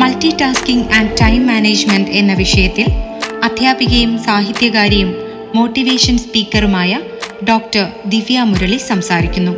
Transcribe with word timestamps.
Multi 0.00 0.30
tasking 0.40 0.92
and 0.92 1.16
time 1.20 1.46
management 1.46 2.10
എന്ന 2.10 2.32
വിഷയത്തിൽ 2.34 2.86
അധ്യാപികയും 3.44 4.24
സാഹിത്യകാരിയും 4.24 5.10
മോട്ടിവേഷൻ 5.54 6.18
സ്പീക്കറുമായ 6.18 7.00
ഡോക്ടർ 7.48 7.92
ദിവ്യ 8.06 8.42
മുരളി 8.42 8.76
സംസാരിക്കുന്നു. 8.76 9.52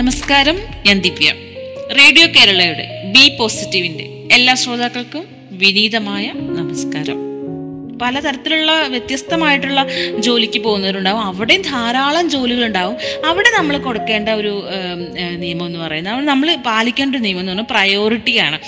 നമസ്കാരം 0.00 0.56
ഞാൻ 0.86 1.00
ദിവ്യ. 1.00 1.30
റേഡിയോ 1.98 2.26
കേരളയുടെ 2.26 2.86
ബി 3.12 3.36
പോസിറ്റീവിന്റെ 3.38 4.06
എല്ലാ 4.32 4.54
ശ്രോതാക്കൾക്കും 4.54 5.39
വിനീതമായ 5.60 6.32
നമസ്കാരം. 6.32 7.29
പലതരത്തിലുള്ള 8.02 8.72
വ്യത്യസ്തമായിട്ടുള്ള 8.94 9.80
ജോലിക്ക് 10.26 10.60
പോകുന്നവരുണ്ടാവും. 10.66 11.22
അവിടെയും 11.30 11.62
ധാരാളം 11.70 12.26
ജോലികളുണ്ടാവും. 12.30 12.96
അവിടെ 13.30 13.50
നമ്മൾ 13.58 13.76
കൊടുക്കേണ്ട 13.86 14.28
ഒരു 14.40 14.52
നിയമം 15.42 15.66
എന്ന് 15.66 15.78
പറയുന്നത് 15.78 16.28
നമ്മൾ 16.32 16.48
പാലിക്കേണ്ട 16.68 17.12
ഒരു 17.16 17.22
നിയമം 17.26 17.40
എന്ന് 17.40 17.52
പറഞ്ഞാൽ 17.52 17.68
പ്രയോറിറ്റിയാണ് 17.74 18.58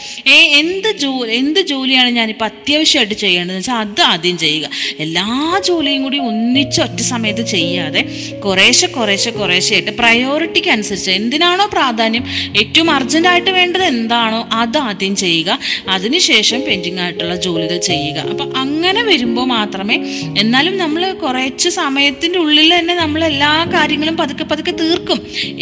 എന്ത് 0.61 0.89
ജോലി 1.05 1.31
എന്ത് 1.43 1.61
ജോലിയാണ് 1.73 2.11
ഞാനിപ്പോൾ 2.19 2.45
അത്യാവശ്യമായിട്ട് 2.45 3.17
ചെയ്യേണ്ടതെന്ന് 3.25 3.63
വെച്ചാൽ 3.63 3.79
അത് 3.85 4.03
ആദ്യം 4.13 4.37
ചെയ്യുക. 4.45 4.67
എല്ലാ 5.05 5.27
ജോലിയും 5.69 6.03
കൂടി 6.03 6.19
ഒന്നിച്ച് 6.31 6.81
ഒറ്റ 6.87 7.01
സമയത്ത് 7.13 7.45
ചെയ്യാതെ 7.55 8.03
കുറേശ്ശെ 8.45 8.89
കുറേശ്ശെ 8.97 9.31
കുറേശ്ശെയായിട്ട് 9.31 9.93
പ്രയോറിറ്റിക്ക് 10.01 10.71
അനുസരിച്ച് 10.77 11.11
എന്തിനാണോ 11.11 11.67
പ്രാധാന്യം? 11.73 12.25
ഏറ്റവും 12.63 12.89
അർജന്റായിട്ട് 12.97 13.51
വേണ്ടത് 13.59 13.85
എന്താണോ 13.93 14.41
അത് 14.63 14.79
ആദ്യം 14.89 15.15
ചെയ്യുക. 15.17 15.59
അതിനുശേഷം 15.97 16.61
പെൻഡിങ് 16.69 17.01
ആയിട്ടുള്ള 17.05 17.37
ജോലികൾ 17.47 17.79
ചെയ്യുക. 17.91 18.19
അപ്പം 18.33 18.49
അങ്ങനെ 18.63 19.03
വരുമ്പോൾ 19.23 19.47
മാത്രമേ. 19.47 19.97
എന്നാലും 20.39 20.79
നമ്മൾ 20.79 21.03
കുറച്ച് 21.13 21.69
സമയത്തിന്റെ 21.69 22.39
ഉള്ളിൽ 22.39 22.71
തന്നെ 22.79 22.95
നമ്മൾ 22.95 23.25
എല്ലാ 23.25 23.51
കാര്യങ്ങളും 23.75 24.17
പതുക്കെ 24.17 24.45
പതുക്കെ 24.45 24.71
തീർക്കും. 24.71 25.19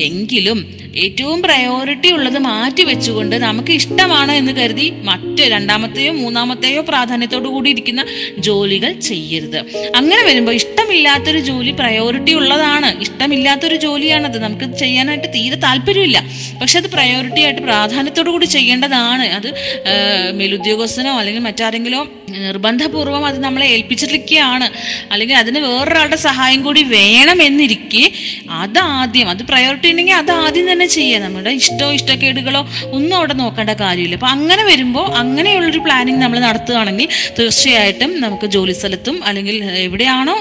എങ്കിലും 0.08 0.58
ഏറ്റവും 0.96 1.42
പ്രയോറിറ്റി 1.42 2.08
ഉള്ളത് 2.12 2.38
മാറ്റി 2.38 2.82
വെച്ചുകൊണ്ട് 2.82 3.36
നമുക്ക് 3.36 3.72
ഇഷ്ടമാണ് 3.72 4.32
എന്ന് 4.32 4.52
കരുതി 4.52 4.86
മറ്റ് 5.04 5.42
രണ്ടാമത്തെയോ 5.52 6.12
മൂന്നാമത്തെയോ 6.12 6.80
പ്രാധാന്യത്തോടു 6.88 7.48
കൂടി 7.48 7.70
ഇരിക്കുന്ന 7.70 8.04
ജോലികൾ 8.38 8.92
ചെയ്യരുത്. 9.08 9.58
അങ്ങനെ 9.96 10.22
വരുമ്പോൾ 10.26 10.52
ഇഷ്ടമില്ലാത്തൊരു 10.52 11.38
ജോലി 11.38 11.70
പ്രയോറിറ്റി 11.70 12.32
ഉള്ളതാണ്. 12.32 12.90
ഇഷ്ടമില്ലാത്തൊരു 13.00 13.76
ജോലിയാണത്. 13.76 14.38
നമുക്ക് 14.42 14.66
ചെയ്യാനായിട്ട് 14.78 15.28
തീരെ 15.34 15.56
താല്പര്യമില്ല. 15.66 16.18
പക്ഷെ 16.62 16.78
അത് 16.78 16.88
പ്രയോറിറ്റി 16.90 17.40
ആയിട്ട് 17.40 17.62
പ്രാധാന്യത്തോടു 17.62 18.30
കൂടി 18.30 18.46
ചെയ്യേണ്ടതാണ്. 18.56 19.26
അത് 19.38 19.48
മേലുദ്യോഗസ്ഥനോ 20.34 21.12
അല്ലെങ്കിൽ 21.20 21.42
മറ്റാരെങ്കിലോ 21.42 22.02
നിർബന്ധപൂർവം 22.38 23.26
അത് 23.26 23.38
നമ്മളെ 23.50 23.68
ഏൽപ്പിച്ചിരിക്കുകയാണ് 23.74 24.66
അല്ലെങ്കിൽ 25.12 25.36
അതിന് 25.42 25.60
വേറൊരാളുടെ 25.66 26.18
സഹായം 26.28 26.60
കൂടി 26.66 26.82
വേണമെന്നിരിക്കെ 26.96 28.04
അതാദ്യം 28.62 29.28
അത് 29.32 29.42
പ്രയോറിറ്റി 29.50 29.88
ഉണ്ടെങ്കിൽ 29.92 30.16
അത് 30.22 30.30
ആദ്യം 30.42 30.66
തന്നെ 30.70 30.86
ചെയ്യുക. 30.96 31.20
നമ്മുടെ 31.24 31.50
ഇഷ്ടമോ 31.60 31.88
ഇഷ്ടക്കേടുകളോ 31.98 32.60
ഒന്നും 32.96 33.14
അവിടെ 33.18 33.34
നോക്കേണ്ട 33.40 33.72
കാര്യമില്ല. 33.82 34.16
അപ്പൊ 34.18 34.28
അങ്ങനെ 34.34 34.62
വരുമ്പോൾ 34.70 35.06
അങ്ങനെയുള്ളൊരു 35.22 35.80
പ്ലാനിങ് 35.86 36.20
നമ്മൾ 36.24 36.38
നടത്തുകയാണെങ്കിൽ 36.46 37.08
തീർച്ചയായിട്ടും 37.38 38.10
നമുക്ക് 38.24 38.46
ജോലി 38.54 38.74
സ്ഥലത്തും 38.80 39.16
അല്ലെങ്കിൽ 39.28 39.56
എവിടെയാണോ 39.86 40.36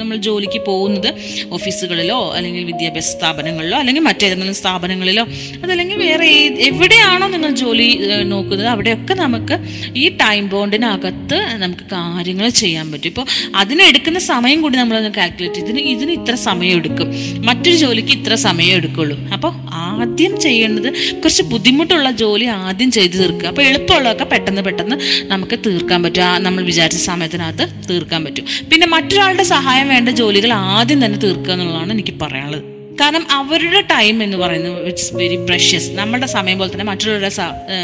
നമ്മൾ 0.00 0.16
ജോലിക്ക് 0.28 0.60
പോകുന്നത് 0.68 1.08
ഓഫീസുകളിലോ 1.56 2.18
അല്ലെങ്കിൽ 2.36 2.64
വിദ്യാഭ്യാസ 2.72 3.08
സ്ഥാപനങ്ങളിലോ 3.16 3.76
അല്ലെങ്കിൽ 3.82 4.04
മറ്റേതെങ്കിലും 4.08 4.56
സ്ഥാപനങ്ങളിലോ 4.60 5.24
അതല്ലെങ്കിൽ 5.64 5.98
വേറെ 6.06 6.30
എവിടെയാണോ 6.70 7.28
നിങ്ങൾ 7.34 7.50
ജോലി 7.62 7.88
നോക്കുന്നത് 8.34 8.68
അവിടെയൊക്കെ 8.74 9.16
നമുക്ക് 9.24 9.58
ഈ 10.02 10.06
ടൈം 10.22 10.44
ബോണ്ടിനകത്ത് 10.54 11.40
നമുക്ക് 11.64 11.84
കാര്യങ്ങൾ 12.16 12.48
ചെയ്യാൻ 12.48 12.92
പറ്റും. 12.92 13.08
ഇപ്പോൾ 13.08 13.26
അതിനെടുക്കുന്ന 13.54 14.18
സമയം 14.18 14.62
കൂടി 14.62 14.76
നമ്മളൊന്ന് 14.78 15.10
കാൽക്കുലേറ്റ് 15.16 15.60
ഇതിന് 15.60 15.78
ഇതിന് 15.78 16.12
ഇത്ര 16.12 16.34
സമയം 16.34 16.76
എടുക്കും. 16.76 17.14
മറ്റൊരു 17.44 17.76
ജോലിക്ക് 17.76 18.12
ഇത്ര 18.18 18.34
സമയം 18.34 18.76
എടുക്കുള്ളൂ. 18.76 19.16
അപ്പോൾ 19.32 19.52
ആദ്യം 19.72 20.40
ചെയ്യേണ്ടത് 20.40 20.92
കുറച്ച് 21.22 21.42
ബുദ്ധിമുട്ടുള്ള 21.42 22.10
ജോലി 22.10 22.44
ആദ്യം 22.44 22.90
ചെയ്ത് 22.90 23.16
തീർക്കുക. 23.22 23.48
അപ്പോൾ 23.48 23.62
എളുപ്പമുള്ളതൊക്കെ 23.62 24.24
പെട്ടെന്ന് 24.24 24.62
പെട്ടെന്ന് 24.62 24.96
നമുക്ക് 25.32 25.58
തീർക്കാൻ 25.66 26.02
പറ്റും. 26.02 26.22
ആ 26.22 26.38
നമ്മൾ 26.38 26.64
വിചാരിച്ച 26.64 27.02
സമയത്തിനകത്ത് 27.02 27.66
തീർക്കാൻ 27.90 28.24
പറ്റും. 28.24 28.46
പിന്നെ 28.72 28.86
മറ്റൊരാളുടെ 28.86 29.42
സഹായം 29.42 29.88
വേണ്ട 29.88 30.08
ജോലികൾ 30.08 30.52
ആദ്യം 30.52 31.04
തന്നെ 31.04 31.18
തീർക്കുക 31.18 31.52
എന്നുള്ളതാണ് 31.52 31.92
എനിക്ക് 31.92 32.14
പറയാനുള്ളത്. 32.22 32.75
കാരണം 33.00 33.26
അവരുടെ 33.30 33.80
ടൈം 33.80 34.22
എന്ന് 34.22 34.36
പറയുന്നത് 34.36 34.86
ഇറ്റ്സ് 34.86 35.14
വെരി 35.14 35.36
പ്രഷ്യസ് 35.36 35.90
നമ്മുടെ 35.90 36.26
സമയം 36.26 36.58
പോലെ 36.58 36.72
തന്നെ 36.72 36.84
മറ്റുള്ളവരുടെ 36.84 37.30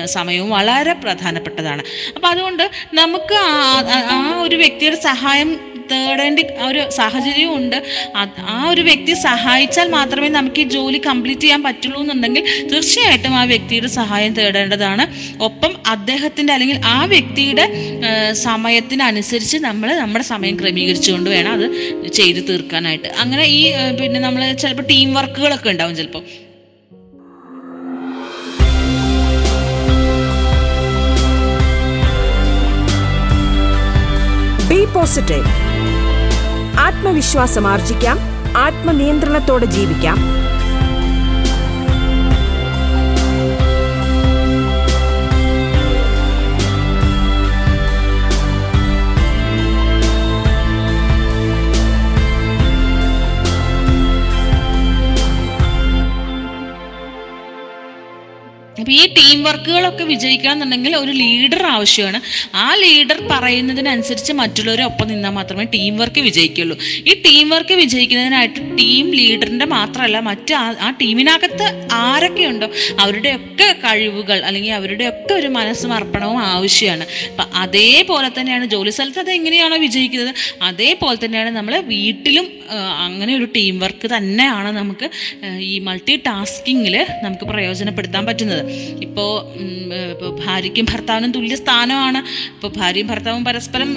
സമയവും 0.04 0.50
വളരെ 0.50 0.92
പ്രധാനപ്പെട്ടതാണ്. 0.92 1.82
അപ്പം 2.16 2.28
അതുകൊണ്ട് 2.28 2.70
നമുക്ക് 2.94 3.34
ആ- 3.34 4.42
ഒരു 4.42 4.56
വ്യക്തിയുടെ 4.56 4.96
സഹായം 4.96 5.71
തേടേണ്ട 5.92 6.38
ഒരു 6.68 6.82
സാഹചര്യവും 6.98 7.54
ഉണ്ട്. 7.60 7.78
ആ 8.54 8.58
ഒരു 8.72 8.82
വ്യക്തി 8.88 9.12
സഹായിച്ചാൽ 9.28 9.88
മാത്രമേ 9.96 10.28
നമുക്ക് 10.38 10.60
ഈ 10.64 10.66
ജോലി 10.76 10.98
കംപ്ലീറ്റ് 11.08 11.44
ചെയ്യാൻ 11.46 11.62
പറ്റുള്ളൂ 11.68 12.00
എന്നുണ്ടെങ്കിൽ 12.04 12.44
തീർച്ചയായിട്ടും 12.72 13.34
ആ 13.40 13.42
വ്യക്തിയുടെ 13.52 13.90
സഹായം 13.98 14.32
തേടേണ്ടതാണ്. 14.40 15.06
ഒപ്പം 15.48 15.72
അദ്ദേഹത്തിന്റെ 15.94 16.52
അല്ലെങ്കിൽ 16.56 16.78
ആ 16.94 16.98
വ്യക്തിയുടെ 17.14 17.66
സമയത്തിനനുസരിച്ച് 18.46 19.58
നമ്മൾ 19.68 19.88
നമ്മുടെ 20.02 20.24
സമയം 20.32 20.56
ക്രമീകരിച്ചുകൊണ്ട് 20.60 21.30
വേണം 21.36 21.52
അത് 21.56 21.66
ചെയ്തു 22.20 22.40
തീർക്കാനായിട്ട്. 22.50 23.10
അങ്ങനെ 23.24 23.44
ഈ 23.58 23.60
പിന്നെ 24.00 24.20
നമ്മൾ 24.28 24.44
ചിലപ്പോൾ 24.64 24.88
ടീം 24.92 25.10
വർക്കുകളൊക്കെ 25.20 25.70
ഉണ്ടാവും 25.74 25.96
ചിലപ്പോൾ 26.00 26.24
പോസിറ്റീവ് 34.94 35.46
ആത്മവിശ്വാസം 36.86 37.66
ആർജിക്കാം. 37.66 38.18
ആത്മനിയന്ത്രണത്തോടെ 38.56 39.66
ജീവിക്കാം. 39.66 40.41
ടീം 59.18 59.42
വർക്കുകളൊക്കെ 59.42 60.04
വിജയിക്കണം 60.04 60.52
എന്നുണ്ടെങ്കിൽ 60.52 60.96
ഒരു 60.96 61.12
ലീഡർ 61.12 61.66
ആവശ്യമാണ്. 61.66 62.20
ആ 62.54 62.74
ലീഡർ 62.74 63.28
പറയുന്നതിനനുസരിച്ച് 63.30 64.32
മറ്റുള്ളവരെ 64.32 64.84
ഒപ്പം 64.84 65.08
നിന്നാൽ 65.08 65.30
മാത്രമേ 65.30 65.64
ടീം 65.64 65.98
വർക്ക് 65.98 66.20
വിജയിക്കുള്ളൂ. 66.20 66.78
ഈ 67.08 67.14
ടീം 67.14 67.48
വർക്ക് 67.48 67.74
വിജയിക്കുന്നതിനായിട്ട് 67.74 68.78
ടീം 68.78 69.14
ലീഡറിന്റെ 69.14 69.64
മാത്രമല്ല 69.64 70.18
മറ്റ് 70.18 70.54
ആ- 70.54 70.90
ടീമിനകത്ത് 70.90 71.88
ആരൊക്കെയുണ്ടോ 71.92 72.68
അവരുടെയൊക്കെ 73.00 73.72
കഴിവുകൾ 73.72 74.44
അല്ലെങ്കിൽ 74.44 74.72
അവരുടെയൊക്കെ 74.72 75.34
ഒരു 75.34 75.48
മനസ്സുമർപ്പണവും 75.48 76.38
ആവശ്യമാണ്. 76.38 77.06
അപ്പൊ 77.30 77.44
അതേപോലെ 77.54 78.30
തന്നെയാണ് 78.40 78.66
ജോലി 78.66 78.90
സ്ഥലത്ത് 78.90 79.18
അത് 79.18 79.30
എങ്ങനെയാണോ 79.30 79.76
വിജയിക്കുന്നത് 79.76 80.34
അതേപോലെ 80.62 81.24
തന്നെയാണ് 81.24 81.50
നമ്മൾ 81.50 81.80
വീട്ടിലും 81.80 82.48
അങ്ങനെ 83.04 83.36
ഒരു 83.36 83.44
ടീം 83.56 83.78
വർക്ക് 83.78 84.10
തന്നെയാണ് 84.16 84.72
നമുക്ക് 84.72 85.10
ഈ 85.58 85.78
മൾട്ടി 85.78 86.16
ടാസ്കിങ്ങിൽ 86.16 87.06
നമുക്ക് 87.22 87.44
പ്രയോജനപ്പെടുത്താൻ 87.44 88.26
പറ്റുന്നത്. 88.26 88.66
ഇപ്പോൾ 89.06 89.32
ഭാര്യയ്ക്കും 90.44 90.86
ഭർത്താവിനും 90.92 91.30
തുല്യ 91.36 91.56
സ്ഥാനമാണ്. 91.62 92.20
ഇപ്പോൾ 92.54 92.72
ഭാര്യയും 92.76 93.08
ഭർത്താവും 93.12 93.42
പരസ്പരം 93.44 93.90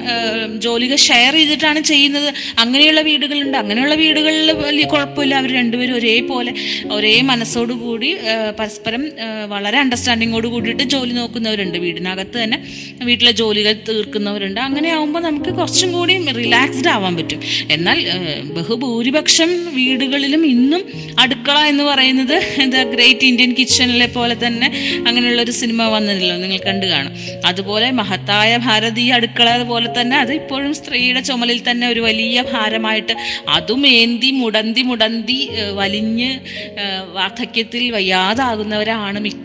ജോലികൾ 0.65 0.97
ഷെയർ 1.07 1.33
ചെയ്തിട്ടാണ് 1.39 1.79
ചെയ്യുന്നത്. 1.91 2.29
അങ്ങനെയുള്ള 2.59 3.01
വീടുകളുണ്ട്. 3.09 3.57
അങ്ങനെയുള്ള 3.61 3.95
വീടുകളിൽ 4.03 4.51
വലിയ 4.65 4.85
കുഴപ്പമില്ല. 4.93 5.35
അവർ 5.41 5.51
രണ്ടുപേരും 5.59 5.95
ഒരേപോലെ 5.95 6.53
ഒരേ 6.95 7.15
മനസ്സോടുകൂടി 7.31 8.11
പരസ്പരം 8.59 9.03
വളരെ 9.53 9.77
അണ്ടർസ്റ്റാൻഡിങ്ങോട് 9.83 10.47
കൂടിയിട്ട് 10.47 10.83
ജോലി 10.95 11.13
നോക്കുന്നവരുണ്ട്. 11.19 11.77
വീടിനകത്ത് 11.85 12.37
തന്നെ 12.43 12.57
വീട്ടിലെ 13.09 13.31
ജോലികൾ 13.41 13.73
തീർക്കുന്നവരുണ്ട്. 13.89 14.59
അങ്ങനെ 14.67 14.89
ആവുമ്പോൾ 14.95 15.23
നമുക്ക് 15.29 15.51
കുറച്ചും 15.59 15.89
കൂടി 15.91 16.13
റിലാക്സ്ഡ് 16.41 16.89
ആവാൻ 16.95 17.13
പറ്റും. 17.17 17.39
എന്നാൽ 17.71 17.97
ബഹുഭൂരിപക്ഷം 18.57 19.51
വീടുകളിലും 19.75 20.41
ഇന്നും 20.45 20.81
അടുക്കള 21.19 21.57
എന്ന് 21.71 21.83
പറയുന്നത് 21.83 22.35
എന്താ 22.63 22.81
ഗ്രേറ്റ് 22.93 23.25
ഇന്ത്യൻ 23.31 23.51
കിച്ചണിലെ 23.59 24.07
പോലെ 24.15 24.35
തന്നെ 24.45 24.67
അങ്ങനെയുള്ള 25.07 25.41
ഒരു 25.41 25.53
സിനിമ 25.61 25.87
വന്നിട്ടില്ല 25.87 26.33
നിങ്ങൾ 26.43 26.59
കണ്ടു 26.67 26.85
കാണും. 26.85 27.13
അതുപോലെ 27.49 27.87
മഹത്തായ 27.91 28.51
ഭാരതീയ 28.67 29.17
അടുക്കള 29.17 29.49
പോലെ 29.71 29.89
തന്നെ 29.97 30.17
അത് 30.17 30.33
ഇപ്പോഴും 30.33 30.73
സ്ത്രീയുടെ 30.79 31.23
ചുമലിൽ 31.29 31.59
തന്നെ 31.69 31.87
ഒരു 31.87 32.01
വലിയ 32.01 32.43
ഭാരമായിട്ട് 32.53 33.15
അതും 33.57 33.83
ഏന്തി 33.95 34.31
മുടന്തി 34.41 34.83
മുടന്തി 34.91 35.39
വലിഞ്ഞ് 35.81 36.29
വാർദ്ധക്യത്തിൽ 37.17 37.83
വയ്യാതാകുന്നവരാണ് 37.97 39.19
മിക്ക 39.27 39.44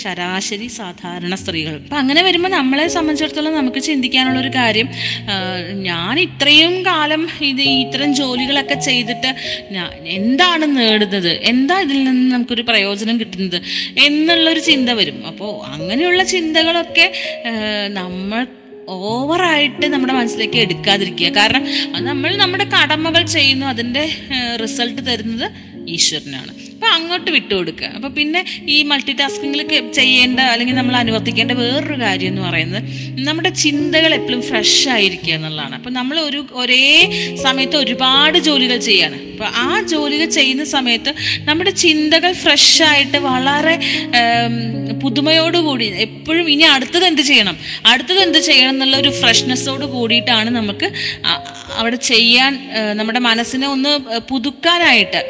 ശരാശരി 0.00 0.66
സാധാരണ 0.78 1.34
സ്ത്രീകൾ. 1.42 1.74
അപ്പം 1.82 1.98
അങ്ങനെ 2.02 2.20
വരുമ്പോൾ 2.26 2.52
നമ്മളെ 2.58 2.86
സംബന്ധിച്ചിടത്തോളം 2.96 3.54
നമുക്ക് 3.60 3.80
ചിന്തിക്കാനുള്ള 3.88 4.38
ഒരു 4.44 4.50
കാര്യം 4.58 4.88
ഞാൻ 5.88 6.14
ഇത്രയും 6.26 6.74
കാലം 6.88 7.22
ഇത് 7.50 7.62
ഇത്തരം 7.62 8.10
ജോലികളൊക്കെ 8.20 8.76
ചെയ്തിട്ട് 8.88 9.30
എന്താണ് 10.18 10.64
നേടുന്നത്? 10.76 11.32
എന്താ 11.52 11.76
ഇതിൽ 11.86 11.98
നിന്ന് 12.04 12.26
നമുക്കൊരു 12.34 12.64
പ്രയോജനം 12.70 13.16
കിട്ടുന്നത് 13.20 13.58
എന്നുള്ളൊരു 14.06 14.62
ചിന്ത 14.70 14.90
വരും. 15.00 15.18
അപ്പോൾ 15.32 15.52
അങ്ങനെയുള്ള 15.74 16.22
ചിന്തകളൊക്കെ 16.34 17.06
നമ്മൾ 18.00 18.46
ഓവറായിട്ട് 18.88 19.86
നമ്മുടെ 19.86 20.12
മനസ്സിലേക്ക് 20.12 20.58
എടുക്കാതിരിക്കുക. 20.58 21.28
കാരണം 21.28 21.64
നമ്മൾ 22.04 22.36
നമ്മുടെ 22.36 22.66
കടമകൾ 22.76 23.22
ചെയ്യുന്നു 23.36 23.66
അതിന്റെ 23.66 24.04
റിസൾട്ട് 24.62 25.02
തരുന്നത് 25.06 25.46
ഈശ്വരനാണ്. 25.96 26.52
അപ്പം 26.72 26.92
അങ്ങോട്ട് 26.94 27.30
വിട്ടുകൊടുക്കുക 27.30 27.86
അപ്പം 27.86 28.14
പിന്നെ 28.14 28.40
ഈ 28.60 28.82
മൾട്ടി 28.82 29.12
ടാസ്കിങ്ങിൽ 29.12 29.60
ചെയ്യേണ്ട 29.98 30.40
അല്ലെങ്കിൽ 30.40 30.74
നമ്മൾ 30.74 30.96
അനുവർത്തിക്കേണ്ട 30.96 31.52
വേറൊരു 31.52 31.96
കാര്യം 32.00 32.28
എന്ന് 32.28 32.42
പറയുന്നത് 32.42 32.82
നമ്മുടെ 33.28 33.50
ചിന്തകൾ 33.62 34.14
എപ്പോഴും 34.14 34.42
ഫ്രഷ് 34.42 34.88
ആയിരിക്കുക 34.88 35.32
എന്നുള്ളതാണ്. 35.34 35.74
അപ്പം 35.74 35.92
നമ്മൾ 35.92 36.20
ഒരു 36.20 36.46
ഒരേ 36.52 36.84
സമയത്ത് 37.44 37.76
ഒരുപാട് 37.76 38.38
ജോലികൾ 38.38 38.76
ചെയ്യാണ്. 38.76 39.18
അപ്പം 39.32 39.50
ആ 39.64 39.82
ജോലികൾ 39.92 40.28
ചെയ്യുന്ന 40.38 40.64
സമയത്ത് 40.64 41.14
നമ്മുടെ 41.48 41.70
ചിന്തകൾ 41.70 42.32
ഫ്രഷ് 42.32 42.82
ആയിട്ട് 42.82 43.18
വളരെ 43.18 43.74
പുതുമയോടുകൂടി 45.02 45.86
എപ്പോഴും 46.06 46.46
ഇനി 46.54 46.64
അടുത്തത് 46.74 47.04
എന്ത് 47.10 47.22
ചെയ്യണം? 47.22 47.56
അടുത്തത് 47.90 48.20
എന്ത് 48.26 48.38
ചെയ്യണം 48.48 48.72
എന്നുള്ള 48.74 48.96
ഒരു 48.96 49.10
ഫ്രഷ്നെസ്സോട് 49.20 49.84
കൂടിയിട്ടാണ് 49.94 50.50
നമുക്ക് 50.50 50.88
അവിടെ 51.78 51.96
ചെയ്യാൻ 52.10 52.52
നമ്മുടെ 52.98 53.20
മനസ്സിനെ 53.26 53.66
ഒന്ന് 53.66 53.92
പുതുക്കാനായിട്ട് 54.30 55.20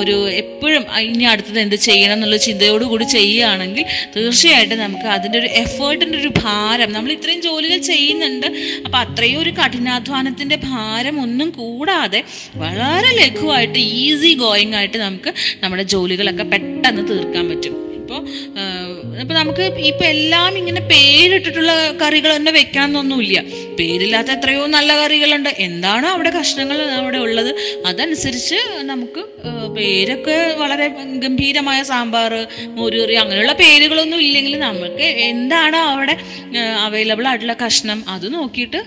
ഒരു 0.00 0.16
എപ്പോഴും 0.42 0.84
ഇനി 1.08 1.24
അടുത്തത് 1.24 1.58
എന്ത് 1.58 1.76
ചെയ്യണം 1.88 2.14
എന്നുള്ള 2.14 2.36
ചിന്തയോട് 2.46 2.84
കൂടി 2.84 3.04
ചെയ്യുകയാണെങ്കിൽ 3.16 3.84
തീർച്ചയായിട്ടും 4.14 4.78
നമുക്ക് 4.78 5.08
അതിന്റെ 5.16 5.38
ഒരു 5.38 5.46
എഫേർട്ടിന്റെ 5.62 6.18
ഒരു 6.18 6.32
ഭാരം 6.42 6.92
നമ്മൾ 6.92 7.12
ഇത്രയും 7.12 7.42
ജോലികൾ 7.42 7.78
ചെയ്യുന്നുണ്ട് 7.90 8.48
അപ്പം 8.86 8.98
അത്രയും 9.04 9.40
ഒരു 9.40 9.50
കഠിനാധ്വാനത്തിന്റെ 9.60 10.58
ഭാരം 10.68 11.20
ഒന്നും 11.20 11.50
കൂടാതെ 11.50 12.22
വളരെ 12.56 13.12
ലഘുവായിട്ട് 13.20 13.78
ഈസി 14.02 14.32
ഗോയിങ് 14.34 14.74
ആയിട്ട് 14.74 14.98
നമുക്ക് 14.98 15.32
നമ്മുടെ 15.62 15.82
ജോലികളൊക്കെ 15.94 16.46
പെട്ടെന്ന് 16.54 17.04
തീർക്കാൻ 17.10 17.44
പറ്റും. 17.50 17.74
ഇപ്പോൾ 18.14 19.20
ഇപ്പൊ 19.22 19.34
നമുക്ക് 19.34 19.64
ഇപ്പം 19.90 20.06
എല്ലാം 20.06 20.52
ഇങ്ങനെ 20.58 20.80
പേരിട്ടിട്ടുള്ള 20.92 21.72
കറികൾ 22.02 22.30
തന്നെ 22.36 22.52
വെക്കാമെന്നൊന്നുമില്ല 22.52 23.38
പേരില്ലാത്ത 23.78 24.30
എത്രയോ 24.36 24.62
നല്ല 24.74 24.90
കറികളുണ്ട്. 25.00 25.50
എന്താണോ 25.66 26.08
അവിടെ 26.08 26.30
കഷ്ണങ്ങൾ 26.30 26.78
അവിടെ 26.98 27.18
ഉള്ളത്? 27.18 27.50
അതനുസരിച്ച് 27.86 28.58
നമുക്ക് 28.90 29.22
പേരൊക്കെ 29.76 30.36
വളരെ 30.62 30.86
ഗംഭീരമായ 31.24 31.80
സാമ്പാർ 31.82 32.32
മോരുകറി 32.76 33.14
അങ്ങനെയുള്ള 33.14 33.54
പേരുകളൊന്നും 33.62 34.20
ഇല്ലെങ്കിൽ 34.20 34.54
നമുക്ക് 34.58 35.08
എന്താണോ 35.30 35.80
അവിടെ 35.94 36.16
അവൈലബിൾ 36.86 37.26
ആയിട്ടുള്ള 37.30 37.56
കഷ്ണം 37.64 38.00
അത് 38.08 38.26
നോക്കിയിട്ട് 38.34 38.82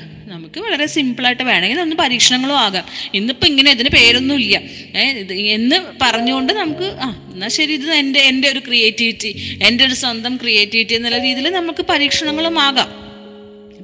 നമുക്ക് 0.48 0.60
വളരെ 0.60 0.86
സിമ്പിളായിട്ട് 0.86 1.44
വേണമെങ്കിൽ 1.44 1.78
നമുക്ക് 1.78 1.98
പരീക്ഷണങ്ങളും 1.98 2.60
ആകാം. 2.60 2.86
ഇന്നിപ്പോൾ 3.14 3.48
ഇങ്ങനെ 3.48 3.72
ഇതിന് 3.72 3.90
പേരൊന്നും 3.90 4.40
ഇല്ല. 4.40 4.62
ഏഹ് 4.96 5.18
ഇത് 5.18 5.34
എന്ന് 5.34 5.76
പറഞ്ഞുകൊണ്ട് 6.02 6.54
നമുക്ക് 6.54 6.98
ആ 7.02 7.30
എന്നാൽ 7.34 7.50
ശരി 7.50 7.74
ഇത് 7.74 7.92
എന്റെ 7.92 8.20
എന്റെ 8.20 8.50
ഒരു 8.50 8.60
ക്രിയേറ്റിവിറ്റി 8.60 9.60
എന്റെ 9.64 9.86
ഒരു 9.86 9.94
സ്വന്തം 9.94 10.38
ക്രിയേറ്റിവിറ്റി 10.38 10.94
എന്നുള്ള 10.94 11.18
രീതിയിൽ 11.18 11.50
നമുക്ക് 11.50 11.86
പരീക്ഷണങ്ങളും 11.90 12.60
ആകാം. 12.60 13.07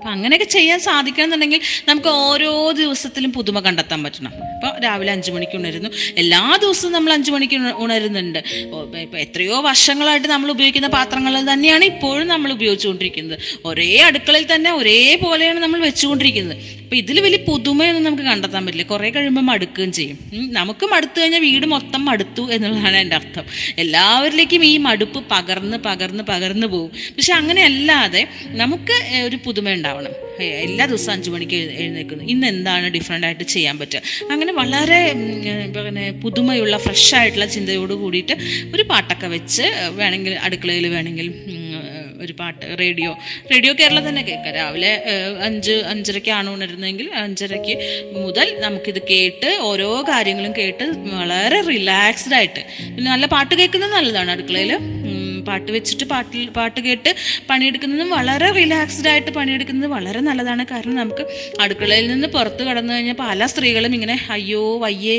അപ്പം 0.03 0.13
അങ്ങനെയൊക്കെ 0.13 0.45
ചെയ്യാൻ 0.45 0.79
സാധിക്കണമെന്നുണ്ടെങ്കിൽ 0.79 1.59
നമുക്ക് 1.87 2.07
ഓരോ 2.07 2.71
ദിവസത്തിലും 2.71 3.33
പുതുമ 3.33 3.59
കണ്ടെത്താൻ 3.59 4.03
പറ്റണം. 4.03 4.31
അപ്പോൾ 4.53 4.81
രാവിലെ 4.83 5.11
അഞ്ച് 5.11 5.31
മണിക്ക് 5.31 5.55
ഉണരുന്നു. 5.57 5.89
എല്ലാ 6.17 6.57
ദിവസവും 6.61 6.93
നമ്മൾ 6.93 7.13
അഞ്ച് 7.13 7.31
മണിക്ക് 7.31 7.55
ഉണരുന്നുണ്ട്. 7.55 8.39
ഇപ്പോൾ 8.57 9.17
എത്രയോ 9.17 9.61
വർഷങ്ങളായിട്ട് 9.61 10.27
നമ്മൾ 10.27 10.51
ഉപയോഗിക്കുന്ന 10.51 10.87
പാത്രങ്ങൾ 10.87 11.53
തന്നെയാണ് 11.53 11.85
ഇപ്പോഴും 11.85 12.27
നമ്മൾ 12.27 12.51
ഉപയോഗിച്ചുകൊണ്ടിരിക്കുന്നത്. 12.51 13.39
ഒരേ 13.65 14.01
അടുക്കളയിൽ 14.01 14.47
തന്നെ 14.55 14.73
ഒരേ 14.73 15.15
പോലെയാണ് 15.15 15.59
നമ്മൾ 15.59 15.79
വെച്ചുകൊണ്ടിരിക്കുന്നത്. 15.85 16.57
അപ്പം 16.57 16.97
ഇതിൽ 16.97 17.19
വലിയ 17.21 17.37
പുതുമയൊന്നും 17.37 18.03
നമുക്ക് 18.03 18.23
കണ്ടെത്താൻ 18.23 18.65
പറ്റില്ല. 18.65 18.87
കുറേ 18.87 19.09
കഴിയുമ്പോൾ 19.09 19.41
മടുക്കുകയും 19.41 19.91
ചെയ്യും. 19.91 20.19
നമുക്ക് 20.59 20.85
മടുത്തു 20.85 21.21
കഴിഞ്ഞാൽ 21.21 21.41
വീട് 21.41 21.65
മൊത്തം 21.65 22.05
മടുത്തു 22.05 22.51
എന്നുള്ളതാണ് 22.51 22.97
എന്റെ 22.97 23.15
അർത്ഥം. 23.15 23.45
എല്ലാവരിലേക്കും 23.77 24.65
ഈ 24.65 24.77
മടുപ്പ് 24.77 25.23
പകർന്ന് 25.31 25.77
പകർന്ന് 25.77 26.23
പകർന്ന് 26.23 26.67
പോകും. 26.67 26.91
പക്ഷെ 27.15 27.33
അങ്ങനെയല്ലാതെ 27.33 28.27
നമുക്ക് 28.61 29.25
ഒരു 29.27 29.39
പുതുമ 29.45 29.69
ഉണ്ടാവണം 29.69 29.91
ഏഹ്, 30.39 30.53
എല്ലാ 30.65 30.85
ദിവസവും 30.85 31.13
അഞ്ചു 31.13 31.29
മണിക്ക് 31.29 31.57
എഴുന്നേൽക്കുന്നു. 31.81 32.23
ഇന്ന് 32.25 32.47
എന്താണ് 32.47 32.87
ഡിഫറെന്റ് 32.89 33.27
ആയിട്ട് 33.27 33.43
ചെയ്യാൻ 33.53 33.75
പറ്റുക? 33.79 34.01
അങ്ങനെ 34.31 34.51
വളരെ 34.53 34.99
പിന്നെ 35.77 36.05
പുതുമയുള്ള 36.23 36.77
ഫ്രഷ് 36.77 37.15
ആയിട്ടുള്ള 37.15 37.45
ചിന്തയോട് 37.55 37.93
കൂടിയിട്ട് 37.93 38.35
ഒരു 38.73 38.83
പാട്ടൊക്കെ 38.83 39.27
വെച്ച് 39.27 39.65
വേണമെങ്കിൽ 39.95 40.35
അടുക്കളയിൽ 40.43 40.87
വേണമെങ്കിൽ 40.95 41.29
ഒരു 42.21 42.33
പാട്ട് 42.33 42.65
റേഡിയോ 42.79 43.11
റേഡിയോ 43.51 43.73
കേരളം 43.79 44.03
തന്നെ 44.09 44.21
കേൾക്കാം. 44.21 44.53
രാവിലെ 44.55 44.91
അഞ്ച് 45.41 45.73
അഞ്ച് 45.73 45.93
അഞ്ചരയ്ക്കാണ് 45.93 46.49
ഉണരുന്നതെങ്കിൽ 46.49 47.07
അഞ്ചരയ്ക്ക് 47.21 47.73
മുതൽ 48.17 48.47
നമുക്കിത് 48.59 48.99
കേട്ട് 49.09 49.49
ഓരോ 49.61 50.03
കാര്യങ്ങളും 50.09 50.53
കേട്ട് 50.57 50.85
വളരെ 51.13 51.59
റിലാക്സ്ഡ് 51.69 52.35
ആയിട്ട്. 52.35 52.61
നല്ല 53.07 53.25
പാട്ട് 53.25 53.53
കേൾക്കുന്നത് 53.55 53.93
നല്ലതാണ് 53.93 54.31
അടുക്കളയിൽ. 54.31 54.71
പാട്ട് 55.47 55.69
വെച്ചിട്ട് 55.71 56.05
പാട്ടിൽ 56.05 56.47
പാട്ട് 56.55 56.79
കേട്ട് 56.81 57.11
പണിയെടുക്കുന്നതും 57.49 58.09
വളരെ 58.09 58.47
റിലാക്സ്ഡ് 58.53 59.09
ആയിട്ട് 59.11 59.31
പണിയെടുക്കുന്നത് 59.31 59.89
വളരെ 59.93 60.19
നല്ലതാണ്. 60.21 60.63
കാരണം 60.71 60.95
നമുക്ക് 60.95 61.23
അടുക്കളയിൽ 61.59 62.05
നിന്ന് 62.11 62.27
പുറത്ത് 62.27 62.63
കടന്നു 62.63 62.91
കഴിഞ്ഞാൽ 62.93 63.17
പല 63.21 63.45
സ്ത്രീകളും 63.45 63.93
ഇങ്ങനെ 63.95 64.15
അയ്യോ 64.29 64.63
വയ്യേ 64.77 65.15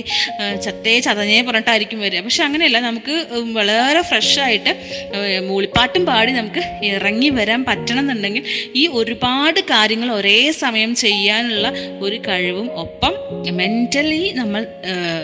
ചത്തേ 0.64 0.94
ചതഞ്ഞേ 1.00 1.40
പറഞ്ഞിട്ടായിരിക്കും 1.42 2.00
വരിക. 2.00 2.20
പക്ഷെ 2.20 2.42
അങ്ങനെയല്ല 2.44 2.78
നമുക്ക് 2.80 3.14
വളരെ 3.58 4.02
ഫ്രഷ് 4.02 4.38
ആയിട്ട് 4.40 4.72
ഏർ, 5.16 5.40
മൂളിപ്പാട്ടും 5.48 6.04
പാടി 6.06 6.32
നമുക്ക് 6.32 6.62
ഇറങ്ങി 6.90 7.30
വരാൻ 7.34 7.60
പറ്റണം 7.64 8.02
എന്നുണ്ടെങ്കിൽ 8.04 8.44
ഈ 8.74 8.84
ഒരുപാട് 8.94 9.60
കാര്യങ്ങൾ 9.70 10.10
ഒരേ 10.12 10.34
സമയം 10.62 10.94
ചെയ്യാനുള്ള 10.96 11.66
ഒരു 12.00 12.18
കഴിവും 12.28 12.68
ഒപ്പം 12.76 13.14
മെന്റലി 13.56 14.22
നമ്മൾ 14.34 14.62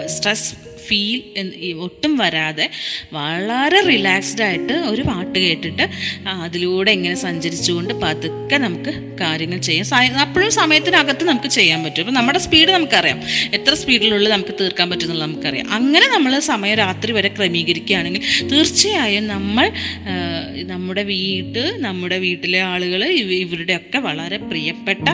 സ്ട്രെസ് 0.08 0.48
ഫീൽ 0.90 1.74
ഒട്ടും 1.80 2.16
വരാതെ 2.18 2.70
വളരെ 3.12 3.80
റിലാക്സ്ഡ് 3.80 4.42
ആയിട്ട് 4.42 4.72
ഒരു 4.72 5.02
പാട്ട് 5.02 5.38
കേട്ടിട്ട് 5.38 5.84
അതിലൂടെ 6.28 6.90
ഇങ്ങനെ 6.90 7.14
സഞ്ചരിച്ചുകൊണ്ട് 7.14 7.94
പതുക്കെ 7.94 8.56
നമുക്ക് 8.56 8.92
കാര്യങ്ങൾ 9.20 9.58
ചെയ്യാം. 9.58 10.18
അപ്പോഴും 10.18 10.50
സമയത്തിനകത്ത് 10.50 11.24
നമുക്ക് 11.24 11.48
ചെയ്യാൻ 11.48 11.84
പറ്റും. 11.84 12.02
അപ്പം 12.02 12.14
നമ്മുടെ 12.14 12.38
സ്പീഡ് 12.38 12.68
നമുക്കറിയാം. 12.68 13.20
എത്ര 13.54 13.74
സ്പീഡിലുള്ള 13.74 14.28
നമുക്ക് 14.28 14.54
തീർക്കാൻ 14.60 14.90
പറ്റും 14.90 15.06
എന്നുള്ളത് 15.06 15.28
നമുക്കറിയാം. 15.30 15.72
അങ്ങനെ 15.72 16.06
നമ്മൾ 16.14 16.38
സമയം 16.50 16.76
രാത്രി 16.76 17.12
വരെ 17.12 17.28
ക്രമീകരിക്കുകയാണെങ്കിൽ 17.28 18.22
തീർച്ചയായും 18.52 19.26
നമ്മൾ 19.28 19.66
നമ്മുടെ 20.62 21.02
വീട്ട് 21.02 21.76
നമ്മുടെ 21.78 22.18
വീട്ടിലെ 22.18 22.60
ആളുകൾ 22.60 23.04
ഇവരുടെയൊക്കെ 23.04 23.98
വളരെ 23.98 24.36
പ്രിയപ്പെട്ട 24.36 25.08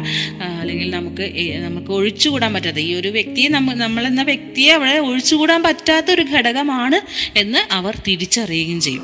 അല്ലെങ്കിൽ 0.60 0.90
നമുക്ക് 0.90 1.30
നമുക്ക് 1.64 1.92
ഒഴിച്ചുകൂടാൻ 1.92 2.54
പറ്റാത്ത 2.54 2.78
ഈ 2.78 2.94
ഒരു 2.94 3.08
വ്യക്തിയെ 3.08 3.48
നമ്മ 3.48 3.72
നമ്മളെന്ന 3.72 4.22
വ്യക്തിയെ 4.22 4.72
അവിടെ 4.72 4.98
ഒഴിച്ചുകൂടാൻ 4.98 5.62
പറ്റാത്ത 5.62 6.10
ഒരു 6.10 6.22
ഘടകമാണ് 6.22 7.00
എന്ന് 7.38 7.74
അവർ 7.74 7.98
തിരിച്ചറിയുകയും 8.08 8.80
ചെയ്യും. 8.80 9.02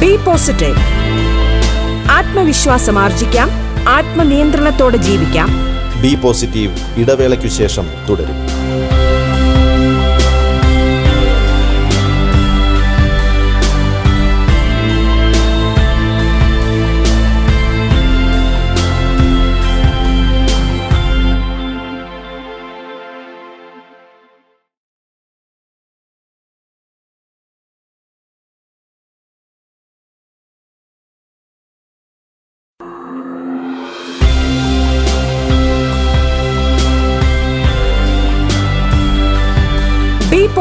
ബി 0.00 0.16
പോസിറ്റീവ് 0.16 0.76
ആത്മവിശ്വാസം 2.10 2.98
ആർജിക്കാം. 2.98 3.48
ആത്മനിയന്ത്രണത്തോടെ 3.88 4.96
ജീവിക്കാം. 4.96 5.48
ബി 6.02 6.14
പോസിറ്റീവ് 6.14 7.00
ഇടവേളയ്ക്കു 7.00 7.48
ശേഷം 7.48 7.86
തുടരും. 8.08 8.57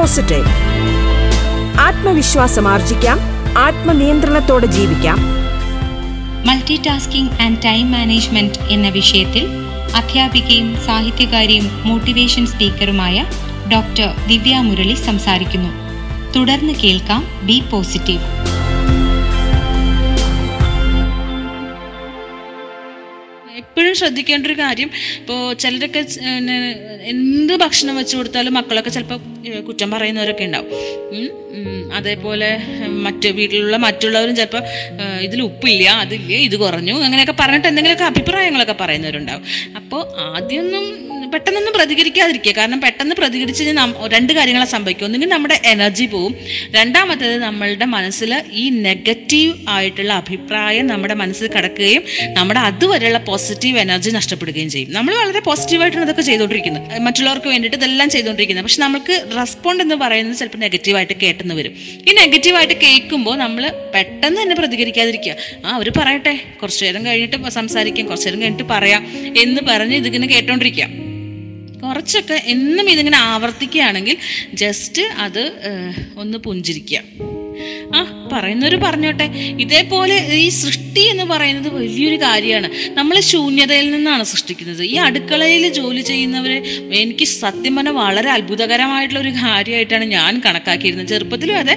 പോസിറ്റീവ് 0.08 0.52
ആത്മവിശ്വാസം 1.80 2.68
ആർജിക്കാം 2.68 3.20
ആത്മനിയന്ത്രണത്തോടെ 3.58 4.66
ജീവിക്കാം. 4.66 5.18
Multi 6.46 6.80
tasking 6.88 7.42
and 7.42 7.62
time 7.66 7.92
management 7.92 8.60
എന്ന 8.70 8.90
വിഷയത്തിൽ 8.90 9.48
അധ്യാപികയും 9.96 10.86
സാഹിത്യകാരിയും 10.86 11.82
മോട്ടിവേഷൻ 11.86 12.46
സ്പീക്കറുമായ 12.48 13.26
ഡോക്ടർ 13.74 14.16
ദിവ്യ 14.28 14.58
മുരളി 14.58 14.94
സംസാരിക്കുന്നു. 14.94 15.70
തുടർന്ന് 16.36 16.74
കേൾക്കാം 16.74 17.28
ബി 17.44 17.64
പോസിറ്റീവ്. 17.72 18.37
എപ്പോഴും 23.78 23.96
ശ്രദ്ധിക്കേണ്ട 24.00 24.46
ഒരു 24.50 24.54
കാര്യം 24.62 24.90
ഇപ്പോൾ 25.22 25.40
ചിലരൊക്കെ 25.62 26.02
എന്ത് 27.12 27.52
ഭക്ഷണം 27.64 27.96
വെച്ച് 28.00 28.14
കൊടുത്താലും 28.20 28.54
മക്കളൊക്കെ 28.58 28.92
ചിലപ്പോൾ 28.96 29.20
കുറ്റം 29.68 29.90
പറയുന്നവരൊക്കെ 29.94 30.46
ഉണ്ടാവും. 30.48 30.72
അതേപോലെ 31.98 32.50
മറ്റ് 33.06 33.28
വീട്ടിലുള്ള 33.38 33.78
മറ്റുള്ളവരും 33.86 34.34
ചിലപ്പോൾ 34.40 34.64
ഇതിൽ 35.28 35.40
ഉപ്പില്ല 35.50 35.90
അതില്ല 36.06 36.40
ഇത് 36.48 36.56
കുറഞ്ഞു 36.64 36.96
അങ്ങനെയൊക്കെ 37.06 37.36
പറഞ്ഞിട്ട് 37.42 37.68
എന്തെങ്കിലുമൊക്കെ 37.72 38.08
അഭിപ്രായങ്ങളൊക്കെ 38.12 38.78
പറയുന്നവരുണ്ടാവും. 38.82 39.46
അപ്പോൾ 39.80 40.02
ആദ്യമൊന്നും 40.30 40.86
പെട്ടെന്നൊന്നും 41.34 41.74
പ്രതികരിക്കാതിരിക്കുക. 41.74 42.52
കാരണം 42.52 42.82
പെട്ടെന്ന് 42.82 43.16
പ്രതികരിച്ച് 43.16 43.64
കഴിഞ്ഞാൽ 43.64 44.08
രണ്ട് 44.14 44.34
കാര്യങ്ങളെ 44.34 44.66
സംഭവിക്കും 44.66 45.06
ഒന്നുകിൽ 45.06 45.30
നമ്മുടെ 45.30 45.62
എനർജി 45.66 46.06
പോവും. 46.06 46.36
രണ്ടാമത്തേത് 46.72 47.38
നമ്മളുടെ 47.42 47.86
മനസ്സിൽ 47.86 48.44
ഈ 48.52 48.70
നെഗറ്റീവ് 48.70 49.54
ആയിട്ടുള്ള 49.70 50.14
അഭിപ്രായം 50.14 50.88
നമ്മുടെ 50.88 51.14
മനസ്സിൽ 51.14 51.48
കിടക്കുകയും 51.48 52.04
നമ്മുടെ 52.34 52.60
അതുവരെയുള്ള 52.60 53.18
പോസിറ്റീവ് 53.18 53.80
എനർജി 53.80 54.10
നഷ്ടപ്പെടുകയും 54.10 54.70
ചെയ്യും. 54.70 54.94
നമ്മൾ 54.94 55.16
വളരെ 55.16 55.40
പോസിറ്റീവായിട്ടാണ് 55.40 56.04
ഇതൊക്കെ 56.04 56.22
ചെയ്തുകൊണ്ടിരിക്കുന്നത് 56.22 57.00
മറ്റുള്ളവർക്ക് 57.00 57.48
വേണ്ടിയിട്ട് 57.48 57.78
ഇതെല്ലാം 57.78 58.10
ചെയ്തുകൊണ്ടിരിക്കുന്നത് 58.10 58.66
പക്ഷെ 58.66 58.82
നമുക്ക് 58.82 59.26
റെസ്പോണ്ട് 59.38 59.84
എന്ന് 59.84 59.96
പറയുന്നത് 59.96 60.38
ചിലപ്പോൾ 60.38 60.58
നെഗറ്റീവായിട്ട് 60.58 61.14
കേട്ടെന്ന് 61.14 61.56
വരും. 61.56 61.74
ഈ 62.10 62.14
നെഗറ്റീവായിട്ട് 62.14 62.74
കേൾക്കുമ്പോൾ 62.74 63.38
നമ്മൾ 63.38 63.74
പെട്ടെന്ന് 63.96 64.42
തന്നെ 64.42 64.56
പ്രതികരിക്കാതിരിക്കുക. 64.56 65.36
ആ 65.66 65.76
അവർ 65.76 65.92
പറയട്ടെ. 65.98 66.40
കുറച്ചു 66.62 66.86
നേരം 66.86 67.06
കഴിഞ്ഞിട്ട് 67.06 67.50
സംസാരിക്കാം. 67.50 68.06
കുറച്ചു 68.08 68.28
നേരം 68.28 68.42
കഴിഞ്ഞിട്ട് 68.42 68.70
പറയാം 68.72 69.08
എന്ന് 69.38 69.62
പറഞ്ഞ് 69.70 69.96
ഇതിങ്ങനെ 69.96 70.28
കേട്ടോണ്ടിരിക്കുക. 70.28 71.17
കുറച്ചൊക്കെ 71.84 72.38
എന്നും 72.46 72.90
ഇതിങ്ങനെ 72.90 73.18
ആവർത്തിക്കുകയാണെങ്കിൽ 73.18 74.18
ജസ്റ്റ് 74.54 75.02
അത് 75.02 75.44
ഒന്ന് 76.18 76.38
പുഞ്ചിരിക്കുക. 76.38 77.02
ആ 78.38 78.40
പറയുന്നവര് 78.40 78.78
പറഞ്ഞോട്ടെ 78.86 79.26
ഇതേപോലെ 79.64 80.16
ഈ 80.44 80.50
സൃഷ്ടി 80.62 81.04
എന്ന് 81.12 81.26
പറയുന്നത് 81.32 81.70
വലിയൊരു 81.78 82.18
കാര്യമാണ്. 82.24 82.68
നമ്മൾ 82.98 83.16
ശൂന്യതയിൽ 83.30 83.88
നിന്നാണ് 83.92 84.24
സൃഷ്ടിക്കുന്നത്. 84.32 84.84
ഈ 84.84 84.96
അടുക്കളയിൽ 85.08 85.64
ജോലി 85.78 86.02
ചെയ്യുന്നവരെ 86.02 86.58
എനിക്ക് 87.02 87.26
സത്യം 87.34 87.74
പറഞ്ഞാൽ 87.78 87.96
വളരെ 88.02 88.30
അത്ഭുതകരമായിട്ടുള്ള 88.36 89.22
ഒരു 89.26 89.32
കാര്യമായിട്ടാണ് 89.44 90.06
ഞാൻ 90.16 90.34
കണക്കാക്കിയിരുന്നത്. 90.46 91.10
ചെറുപ്പത്തിലും 91.14 91.58
അതെ 91.58 91.76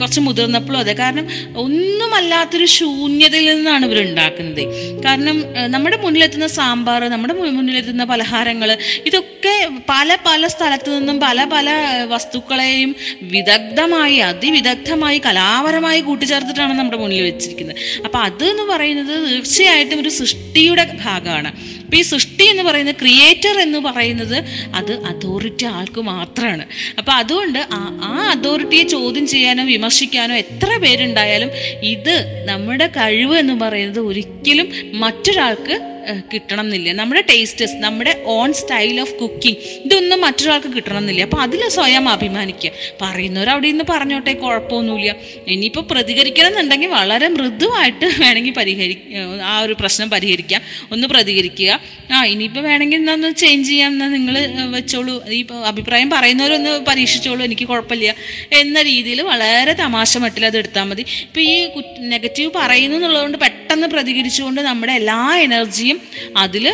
കുറച്ച് 0.00 0.20
മുതിർന്നപ്പോഴും 0.20 0.80
അതെ. 0.80 0.92
കാരണം 0.92 1.26
ഒന്നുമല്ലാത്തൊരു 1.64 2.66
ശൂന്യതയിൽ 2.78 3.56
നിന്നാണ് 3.56 3.84
ഇവർ 3.88 4.00
ഉണ്ടാക്കുന്നത്. 4.06 4.62
കാരണം 5.06 5.36
നമ്മുടെ 5.74 5.98
മുന്നിലെത്തുന്ന 6.04 6.46
സാമ്പാർ 6.58 7.02
നമ്മുടെ 7.14 7.34
മുന്നിലെത്തുന്ന 7.58 8.04
പലഹാരങ്ങൾ 8.04 8.70
ഇതൊക്കെ 9.10 9.54
പല 9.92 10.16
പല 10.28 10.46
സ്ഥലത്തു 10.46 10.90
നിന്നും 10.90 11.20
പല 11.20 11.38
പല 11.54 11.68
വസ്തുക്കളെയും 12.12 12.90
വിദഗ്ധമായി 13.34 14.18
അതിവിദഗ്ധമായി 14.30 15.18
കലാപരമായി 15.26 15.97
കൂട്ടിച്ചേർത്തിട്ടാണ് 16.00 16.72
നമ്മുടെ 16.72 16.98
മുന്നിൽ 16.98 17.22
വെച്ചിരിക്കുന്നത്. 17.22 17.76
അപ്പോൾ 18.04 18.18
അത് 18.18 18.44
എന്ന് 18.44 18.62
പറയുന്നത് 18.62 19.30
തീർച്ചയായിട്ടും 19.30 20.00
ഒരു 20.00 20.08
സൃഷ്ടിയുടെ 20.08 20.98
ഭാഗമാണ്. 21.04 21.78
അപ്പം 21.84 21.98
ഈ 21.98 22.02
സൃഷ്ടി 22.02 22.44
എന്ന് 22.44 22.62
പറയുന്നത് 22.62 22.94
ക്രിയേറ്റർ 22.96 23.60
എന്ന് 23.60 23.78
പറയുന്നത് 23.78 24.44
അത് 24.74 25.04
അതോറിറ്റി 25.04 25.64
ആൾക്ക് 25.64 26.00
മാത്രമാണ് 26.00 26.66
അപ്പോൾ 26.98 27.12
അതുകൊണ്ട് 27.12 27.58
ആ- 27.72 28.28
അതോറിറ്റിയെ 28.30 28.82
ചോദ്യം 28.82 29.26
ചെയ്യാനോ 29.26 29.64
വിമർശിക്കാനോ 29.64 30.34
എത്ര 30.34 30.76
പേരുണ്ടായാലും 30.76 31.50
ഇത് 31.82 32.44
നമ്മുടെ 32.44 32.86
കഴിവ് 32.86 33.38
എന്ന് 33.38 33.60
പറയുന്നത് 33.60 34.00
ഒരിക്കലും 34.00 34.68
മറ്റൊരാൾക്ക് 34.94 35.87
കിട്ടണം 36.32 36.60
എന്നില്ല 36.60 36.92
നമ്മുടെ 36.92 37.20
ടേസ്റ്റസ് 37.20 37.74
നമ്മുടെ 37.74 38.22
ഓൺ 38.24 38.52
സ്റ്റൈൽ 38.52 39.00
ഓഫ് 39.00 39.14
കുക്കിംഗ് 39.14 39.56
ഇതൊന്നും 39.84 40.20
മറ്റൊരാൾക്ക് 40.20 40.68
കിട്ടണം 40.68 40.98
എന്നില്ല 40.98 41.22
അപ്പൊ 41.22 41.38
അതിൽ 41.38 41.68
സ്വയം 41.68 42.08
അഭിമാനിക്കുക. 42.08 42.70
പറയുന്നവർ 43.02 43.50
അവിടെ 43.50 43.70
നിന്ന് 43.70 43.84
പറഞ്ഞോട്ടെ 43.90 44.32
കുഴപ്പമൊന്നുമില്ല. 44.32 45.14
ഇനിയിപ്പോൾ 45.48 45.80
പ്രതികരിക്കണം 45.80 46.48
എന്നുണ്ടെങ്കിൽ 46.48 46.88
വളരെ 46.88 47.28
മൃദുവായിട്ട് 47.28 48.04
വേണമെങ്കിൽ 48.04 48.52
പരിഹരി 48.52 48.96
ആ 49.42 49.60
ഒരു 49.60 49.72
പ്രശ്നം 49.72 50.10
പരിഹരിക്കാം. 50.10 50.62
ഒന്ന് 50.92 51.08
പ്രതികരിക്കുക. 51.08 51.80
ആ 52.12 52.24
ഇനിയിപ്പോൾ 52.24 52.60
വേണമെങ്കിൽ 52.60 52.96
എന്നൊന്ന് 52.96 53.34
ചേഞ്ച് 53.34 53.68
ചെയ്യാം. 53.68 53.92
എന്നാൽ 53.92 54.08
നിങ്ങൾ 54.08 54.38
വെച്ചോളൂ. 54.70 55.28
ഈ 55.28 55.46
അഭിപ്രായം 55.64 56.10
പറയുന്നവരൊന്ന് 56.10 56.80
പരീക്ഷിച്ചോളൂ. 56.80 57.44
എനിക്ക് 57.44 57.68
കുഴപ്പമില്ല. 57.68 58.14
എന്ന 58.52 58.82
രീതിയിൽ 58.82 59.22
വളരെ 59.22 59.72
തമാശ 59.72 60.18
മട്ടിൽ 60.18 60.46
അത് 60.46 60.58
എടുത്താൽ 60.58 60.84
മതി. 60.84 61.04
ഇപ്പോൾ 61.22 61.40
ഈ 61.40 61.68
നെഗറ്റീവ് 61.98 62.50
പറയുന്നു 62.56 62.96
എന്നുള്ളതുകൊണ്ട് 62.96 63.38
പെട്ടെന്ന് 63.78 63.94
പ്രതികരിച്ചുകൊണ്ട് 63.96 64.60
നമ്മുടെ 64.68 64.92
എല്ലാ 65.00 65.18
എനർജിയും 65.46 65.98
അതിൽ 66.44 66.64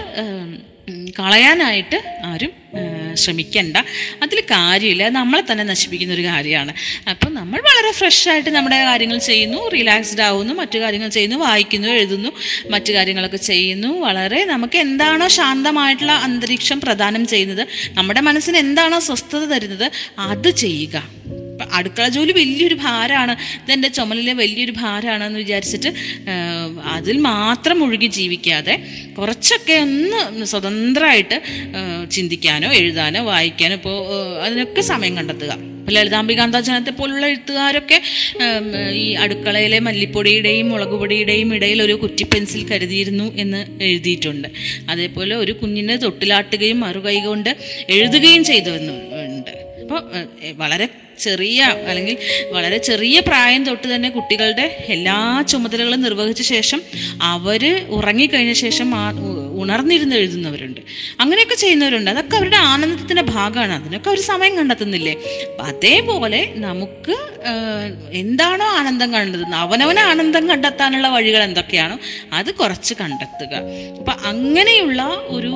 കളയാനായിട്ട് 1.18 1.98
ആരും 2.30 2.52
ശ്രമിക്കണ്ട. 3.22 3.76
അതിൽ 4.24 4.38
കാര്യമില്ല. 4.52 5.04
നമ്മളെ 5.16 5.42
തന്നെ 5.50 5.64
നശിപ്പിക്കുന്ന 5.70 6.12
ഒരു 6.14 6.24
കാര്യമാണ്. 6.28 6.72
അപ്പം 7.10 7.30
നമ്മൾ 7.38 7.58
വളരെ 7.68 7.90
ഫ്രഷ് 7.98 8.24
ആയിട്ട് 8.32 8.50
നമ്മുടെ 8.56 8.78
കാര്യങ്ങൾ 8.88 9.18
ചെയ്യുന്നു 9.28 9.60
റിലാക്സ്ഡ് 9.76 10.24
ആവുന്നു 10.28 10.54
മറ്റു 10.60 10.78
കാര്യങ്ങൾ 10.84 11.10
ചെയ്യുന്നു 11.16 11.38
വായിക്കുന്നു 11.44 11.88
എഴുതുന്നു 11.96 12.30
മറ്റു 12.74 12.92
കാര്യങ്ങളൊക്കെ 12.96 13.40
ചെയ്യുന്നു. 13.50 13.90
വളരെ 14.06 14.40
നമുക്ക് 14.52 14.78
എന്താണോ 14.86 15.28
ശാന്തമായിട്ടുള്ള 15.38 16.16
അന്തരീക്ഷം 16.28 16.80
പ്രദാനം 16.80 17.24
ചെയ്യുന്നത് 17.34 17.64
നമ്മുടെ 17.98 18.22
മനസ്സിന് 18.30 18.60
എന്താണോ 18.64 18.98
സ്വസ്ഥത 19.08 19.44
തരുന്നത് 19.54 19.86
അത് 20.30 20.50
ചെയ്യുക. 20.64 20.96
അടുക്കള 21.78 22.08
ജോലി 22.08 22.32
വലിയൊരു 22.32 22.74
ഭാരമാണ് 22.74 23.36
ഇതെന്റെ 23.64 23.88
ചുമലിലെ 23.88 24.32
വലിയൊരു 24.32 24.74
ഭാരമാണെന്ന് 24.82 25.38
വിചാരിച്ചിട്ട് 25.38 25.92
അതിൽ 26.96 27.18
മാത്രം 27.18 27.78
മുഴുകി 27.80 28.06
ജീവിക്കാതെ 28.06 28.74
കുറച്ചൊക്കെ 29.18 29.76
ഒന്ന് 29.86 30.46
സ്വതന്ത്രമായിട്ട് 30.52 31.38
ചിന്തിക്കാനോ 32.10 32.70
എഴുതാനോ 32.72 33.22
വായിക്കാനോ 33.24 33.74
ഇപ്പോൾ 33.74 33.96
അതിനൊക്കെ 34.46 34.80
സമയം 34.80 35.16
കണ്ടെത്തുക. 35.16 35.52
ഇപ്പോൾ 35.80 35.94
ലളിതാംബികാന്താജനത്തെ 35.96 36.90
പോലുള്ള 36.90 37.24
എഴുത്തുകാരൊക്കെ 37.26 38.02
ഈ 39.00 39.14
അടുക്കളയിലെ 39.14 39.78
മല്ലിപ്പൊടിയുടെയും 39.78 40.68
മുളക് 40.72 40.94
പൊടിയുടെയും 41.00 41.54
ഇടയിൽ 41.54 41.82
ഒരു 41.82 41.94
കുറ്റി 42.02 42.24
പെൻസിൽ 42.24 42.62
കരുതിയിരുന്നു 42.70 43.26
എന്ന് 43.36 43.82
എഴുതിയിട്ടുണ്ട്. 43.88 44.48
അതേപോലെ 44.90 45.34
ഒരു 45.36 45.52
കുഞ്ഞിനെ 45.52 45.96
തൊട്ടിലാട്ടുകയും 45.96 46.80
മറുകൈ 46.80 47.18
കൊണ്ട് 47.26 47.50
എഴുതുകയും 47.96 48.44
ചെയ്തു 48.44 48.70
എന്നുണ്ട്. 48.70 49.52
അപ്പോൾ 49.82 50.00
വളരെ 50.62 50.88
ചെറിയ 51.18 51.62
അല്ലെങ്കിൽ 51.62 52.16
വളരെ 52.52 52.78
ചെറിയ 52.78 53.20
പ്രായം 53.20 53.66
തൊട്ട് 53.66 53.94
തന്നെ 53.94 54.10
കുട്ടികളുടെ 54.10 54.84
എല്ലാ 54.88 55.44
ചുമതലകളും 55.48 56.00
നിർവഹിച്ച 56.00 56.42
ശേഷം 56.42 56.82
അവർ 57.20 57.86
ഉറങ്ങിക്കഴിഞ്ഞ 57.88 58.52
ശേഷം 58.52 58.90
ഉണർന്നിരുന്ന് 59.60 60.16
എഴുതുന്നവരുണ്ട്. 60.16 60.80
അങ്ങനെയൊക്കെ 61.20 61.54
ചെയ്യുന്നവരുണ്ട്. 61.54 62.10
അതൊക്കെ 62.10 62.36
അവരുടെ 62.36 62.56
ആനന്ദത്തിന്റെ 62.56 63.22
ഭാഗമാണ്. 63.22 63.72
അതിനൊക്കെ 63.72 64.08
അവർ 64.08 64.20
സമയം 64.20 64.56
കണ്ടെത്തുന്നില്ലേ? 64.56 65.14
അതേപോലെ 65.60 66.40
നമുക്ക് 66.56 67.16
എന്താണോ 68.12 68.66
ആനന്ദം 68.66 69.08
കണ്ടെത്തുന്നത് 69.12 69.60
അവനവന് 69.60 69.98
ആനന്ദം 69.98 70.48
കണ്ടെത്താനുള്ള 70.48 71.08
വഴികൾ 71.08 71.42
എന്തൊക്കെയാണോ 71.42 71.96
അത് 72.32 72.50
കുറച്ച് 72.54 72.94
കണ്ടെത്തുക. 73.00 73.54
അപ്പൊ 73.98 74.12
അങ്ങനെയുള്ള 74.24 75.02
ഒരു 75.26 75.52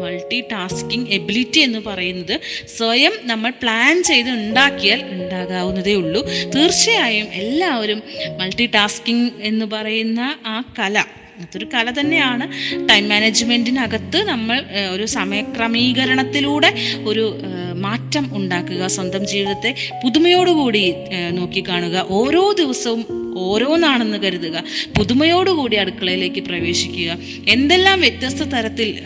മൾട്ടി 0.00 0.40
ടാസ്കിങ് 0.52 1.06
എബിലിറ്റി 1.08 1.60
എന്ന് 1.60 1.78
പറയുന്നത് 1.86 2.34
സ്വയം 2.76 3.14
നമ്മൾ 3.22 3.50
പ്ലാൻ 3.62 4.02
ചെയ്ത് 4.02 4.30
ഉണ്ടാക്കിയാൽ 4.30 5.00
ഉണ്ടാകാവുന്നതേ 5.12 5.94
ഉള്ളൂ. 5.94 6.20
തീർച്ചയായും 6.54 7.28
എല്ലാവരും 7.32 8.02
മൾട്ടി 8.38 8.66
ടാസ്കിങ് 8.66 9.30
എന്ന് 9.40 9.66
പറയുന്ന 9.66 10.20
ആ 10.46 10.56
കല 10.78 11.04
അതൊരു 11.40 11.66
കല 11.74 11.90
തന്നെയാണ്. 12.00 12.44
ടൈം 12.88 13.08
മാനേജ്മെന്റിനകത്ത് 13.08 14.24
നമ്മൾ 14.24 14.64
ഒരു 14.90 15.06
സമയക്രമീകരണത്തിലൂടെ 15.06 16.74
ഒരു 17.04 17.40
മാറ്റം 17.74 18.36
ഉണ്ടാക്കുക 18.36 18.86
സ്വന്തം 18.86 19.26
ജീവിതത്തെ 19.26 19.74
പുതുമയോടുകൂടി 20.04 20.94
നോക്കിക്കാണുക 21.30 22.06
ഓരോ 22.08 22.52
ദിവസവും 22.52 23.04
ഓരോന്നാണെന്ന് 23.38 24.18
കരുതുക 24.18 24.62
പുതുമയോടുകൂടി 24.98 25.76
അടുക്കളയിലേക്ക് 25.76 26.40
പ്രവേശിക്കുക 26.40 27.16
എന്തെല്ലാം 27.48 28.00
വ്യത്യസ്ത 28.00 28.36
തരത്തിൽ 28.36 29.00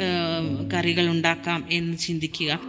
കറികൾ 0.74 1.08
ഉണ്ടാക്കാം 1.08 1.64
എന്ന് 1.70 1.96
ചിന്തിക്കുക. 1.98 2.60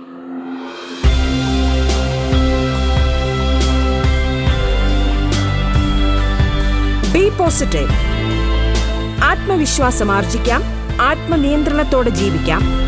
ബി 7.13 7.30
പോസിറ്റീവ് 7.30 8.11
ആത്മവിശ്വാസം 9.23 10.11
ആർജിക്കാം. 10.11 10.63
ആത്മനിയന്ത്രണത്തോടെ 11.01 12.09
ജീവിക്കാം. 12.09 12.80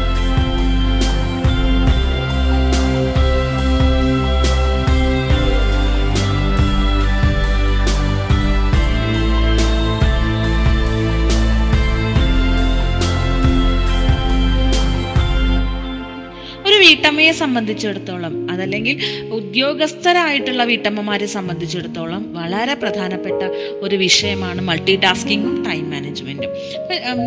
വീട്ടമ്മയെ 16.83 17.33
സംബന്ധിച്ചിടത്തോളം 17.43 18.33
അതല്ലെങ്കിൽ 18.51 18.95
ഉദ്യോഗസ്ഥരായിട്ടുള്ള 19.37 20.63
വീട്ടമ്മമാരെ 20.71 21.27
സംബന്ധിച്ചിടത്തോളം 21.35 22.23
വളരെ 22.37 22.73
പ്രധാനപ്പെട്ട 22.73 23.41
ഒരു 23.85 23.95
വിഷയമാണ് 23.95 24.61
മൾട്ടി 24.61 24.95
ടാസ്കിങ്ങും 25.05 25.55
ടൈം 25.67 25.85
മാനേജ്മെന്റും 25.93 26.51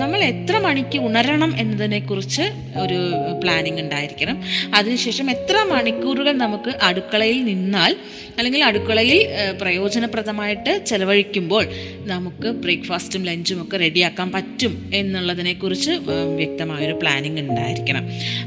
നമ്മൾ 0.03 0.21
എത്ര 0.33 0.57
മണിക്ക് 0.67 0.99
ഉണരണം 0.99 1.53
എന്നതിനെക്കുറിച്ച് 1.59 2.45
ഒരു 2.85 2.99
പ്ലാനിങ് 3.43 3.81
ഉണ്ടായിരിക്കണം. 3.81 4.37
അതിനുശേഷം 4.75 5.27
എത്ര 5.31 5.57
മണിക്കൂറുകൾ 5.73 6.35
നമുക്ക് 6.45 6.73
അടുക്കളയിൽ 6.89 7.41
നിന്നാൽ 7.51 7.93
അല്ലെങ്കിൽ 8.39 8.63
അടുക്കളയിൽ 8.65 9.21
പ്രയോജനപ്രദമായിട്ട് 9.61 10.73
ചെലവഴിക്കുമ്പോൾ 10.87 11.65
നമുക്ക് 12.13 12.49
ബ്രേക്ക്ഫാസ്റ്റും 12.65 13.23
ലഞ്ചും 13.31 13.61
ഒക്കെ 13.63 13.77
റെഡിയാക്കാൻ 13.85 14.29
പറ്റും 14.37 14.73
എന്നുള്ളതിനെക്കുറിച്ച് 15.01 15.65
കുറിച്ച് 15.67 15.93
വ്യക്തമായൊരു 16.41 16.95
പ്ലാനിങ് 17.01 17.41
ഉണ്ടായിരിക്കണം. 17.45 18.05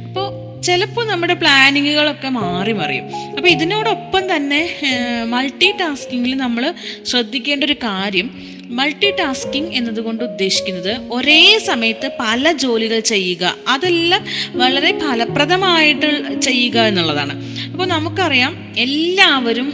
അപ്പോൾ 0.07 0.28
ചിലപ്പോൾ 0.63 1.05
നമ്മുടെ 1.07 1.33
പ്ലാനിങ്ങുകളൊക്കെ 1.33 2.29
മാറി 2.29 2.71
മറിയും. 2.71 3.05
അപ്പോൾ 3.37 3.49
ഇതിനോടൊപ്പം 3.49 4.23
തന്നെ 4.35 4.61
മൾട്ടി 5.27 5.71
ടാസ്കിങ്ങിൽ 5.81 6.35
നമ്മൾ 6.37 6.73
ശ്രദ്ധിക്കേണ്ട 7.05 7.63
ഒരു 7.63 7.73
കാര്യം 7.73 8.59
മൾട്ടി 8.77 9.11
ടാസ്കിങ് 9.11 9.71
എന്നതുകൊണ്ട് 9.73 10.23
ഉദ്ദേശിക്കുന്നത് 10.23 10.97
ഒരേ 11.11 11.57
സമയത്ത് 11.57 12.11
പല 12.19 12.51
ജോലികൾ 12.51 12.99
ചെയ്യുക. 12.99 13.55
അതെല്ലാം 13.67 14.25
വളരെ 14.55 14.99
ഫലപ്രദമായിട്ട് 14.99 16.09
ചെയ്യുക 16.41 16.77
എന്നുള്ളതാണ്. 16.79 17.33
അപ്പോൾ 17.71 17.87
നമുക്കറിയാം 17.87 18.53
എല്ലാവരും 18.77 19.73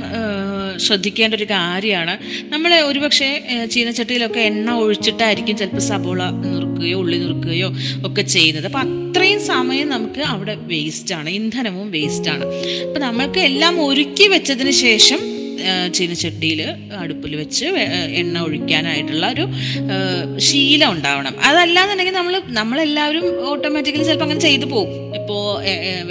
ശ്രദ്ധിക്കേണ്ട 0.85 1.35
ഒരു 1.35 1.47
കാര്യമാണ്. 1.51 2.15
നമ്മൾ 2.53 2.73
ഒരുപക്ഷെ 2.73 3.29
ചീനച്ചട്ടിയിലൊക്കെ 3.73 4.39
എണ്ണ 4.39 4.71
ഒഴിച്ചിട്ടായിരിക്കും 4.71 5.57
ചിലപ്പോൾ 5.57 5.85
സബോള 5.91 6.23
നുറുക്കുകയോ 6.75 6.97
ഉള്ളി 7.03 7.17
നുറുക്കുകയോ 7.23 7.67
ഒക്കെ 8.07 8.23
ചെയ്യുന്നത്. 8.35 8.65
അപ്പം 8.69 8.81
അത്രയും 8.85 9.39
സമയം 9.53 9.87
നമുക്ക് 9.95 10.21
അവിടെ 10.33 10.55
വേസ്റ്റാണ് 10.71 11.29
ഇന്ധനവും 11.39 11.87
വേസ്റ്റാണ് 11.95 12.43
അപ്പം 12.87 13.01
നമ്മൾക്ക് 13.07 13.41
എല്ലാം 13.49 13.75
ഒരുക്കി 13.87 14.27
വെച്ചതിന് 14.35 14.73
ശേഷം 14.85 15.21
ചീനച്ചട്ടിയിൽ 15.97 16.61
അടുപ്പിൽ 17.01 17.31
വെച്ച് 17.41 17.67
എണ്ണ 18.21 18.35
ഒഴിക്കാനായിട്ടുള്ള 18.47 19.25
ഒരു 19.35 19.45
ശീലം 20.47 20.89
ഉണ്ടാവണം. 20.95 21.35
അതല്ലാന്നുണ്ടെങ്കിൽ 21.47 22.15
നമ്മൾ 22.19 22.35
നമ്മളെല്ലാവരും 22.59 23.25
ഓട്ടോമാറ്റിക്കലി 23.51 24.05
ചിലപ്പോൾ 24.09 24.27
അങ്ങനെ 24.27 24.43
ചെയ്തു 24.47 24.67
പോകും. 24.73 24.91
ഇപ്പോൾ 25.19 25.41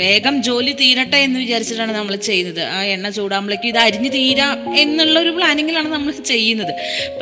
വേഗം 0.00 0.34
ജോലി 0.46 0.72
തീരട്ടെ 0.80 1.18
എന്ന് 1.26 1.38
വിചാരിച്ചിട്ടാണ് 1.44 1.92
നമ്മൾ 1.98 2.14
ചെയ്യുന്നത്. 2.28 2.60
ആ 2.74 2.78
എണ്ണ 2.94 3.06
ചൂടാകുമ്പോഴേക്കും 3.16 3.68
ഇത് 3.72 3.78
അരിഞ്ഞ് 3.84 4.10
തീരാം 4.16 4.54
എന്നുള്ള 4.82 5.16
ഒരു 5.24 5.32
പ്ലാനിങ്ങിലാണ് 5.36 5.88
നമ്മൾ 5.96 6.12
ചെയ്യുന്നത്. 6.32 6.72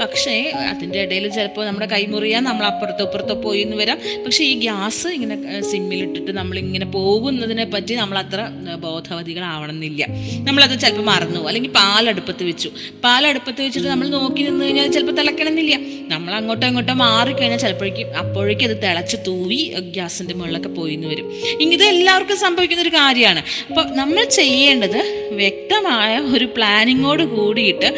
പക്ഷേ 0.01 0.37
അതിന്റെ 0.73 0.99
ഇടയിൽ 1.07 1.27
ചിലപ്പോൾ 1.37 1.65
നമ്മുടെ 1.69 1.89
കൈമുറിയാൻ 1.95 2.45
നമ്മൾ 2.51 2.65
അപ്പുറത്തോ 2.71 3.05
ഇപ്പുറത്തോ 3.09 3.37
പോയി 3.47 3.61
എന്ന് 3.67 3.77
വരാം. 3.83 3.99
പക്ഷേ 4.25 4.43
ഈ 4.45 4.55
ഗ്യാസ് 4.65 5.09
ഇങ്ങനെ 5.17 5.37
സിമ്മിലിട്ടിട്ട് 5.71 6.33
നമ്മൾ 6.41 6.59
ഇങ്ങനെ 6.65 6.87
പോകുന്നതിനെ 6.99 7.67
പറ്റി 7.75 7.95
നമ്മൾ 8.03 8.19
അത്ര 8.25 8.41
ബോധവതികളാവണമെന്നില്ല 8.85 10.03
നമ്മളത് 10.49 10.77
ചിലപ്പോൾ 10.85 11.07
മറന്നു. 11.13 11.43
അല്ലെങ്കിൽ 11.49 11.73
പാലടുപ്പത്ത് 11.81 12.43
വെച്ചു. 12.51 12.71
പാലടുപ്പത്ത് 13.07 13.61
വെച്ചിട്ട് 13.67 13.89
നമ്മൾ 13.89 14.09
നോക്കി 14.19 14.43
നിന്ന് 14.49 14.65
കഴിഞ്ഞാൽ 14.65 14.89
ചിലപ്പോൾ 14.97 15.17
തിളക്കണമെന്നില്ല. 15.21 15.75
നമ്മൾ 16.13 16.33
അങ്ങോട്ടോ 16.39 16.65
ഇങ്ങോട്ടോ 16.71 16.95
മാറിക്കഴിഞ്ഞാൽ 17.05 17.61
ചിലപ്പോഴേക്കും 17.65 18.09
അപ്പോഴേക്കും 18.23 18.67
അത് 18.69 18.77
തിളച്ച് 18.87 19.17
തൂവി 19.29 19.61
ഗ്യാസിന്റെ 19.97 20.35
മുകളിലൊക്കെ 20.39 20.71
പോയി 20.79 20.95
എന്ന് 20.97 21.09
വരും. 21.13 21.29
ഇത് 21.75 21.85
എല്ലാവർക്കും 21.93 22.39
സംഭവിക്കുന്ന 22.45 22.87
ഒരു 22.87 22.93
കാര്യമാണ്. 23.01 23.43
അപ്പോൾ 23.69 23.85
നമ്മൾ 24.01 24.25
ചെയ്യേണ്ടത് 24.39 25.01
വ്യക്തമായ 25.41 26.13
ഒരു 26.35 26.47
പ്ലാനിങ്ങോട് 26.57 27.25
കൂടിയിട്ട് 27.37 27.89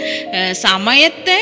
സമയത്തെ 0.66 1.38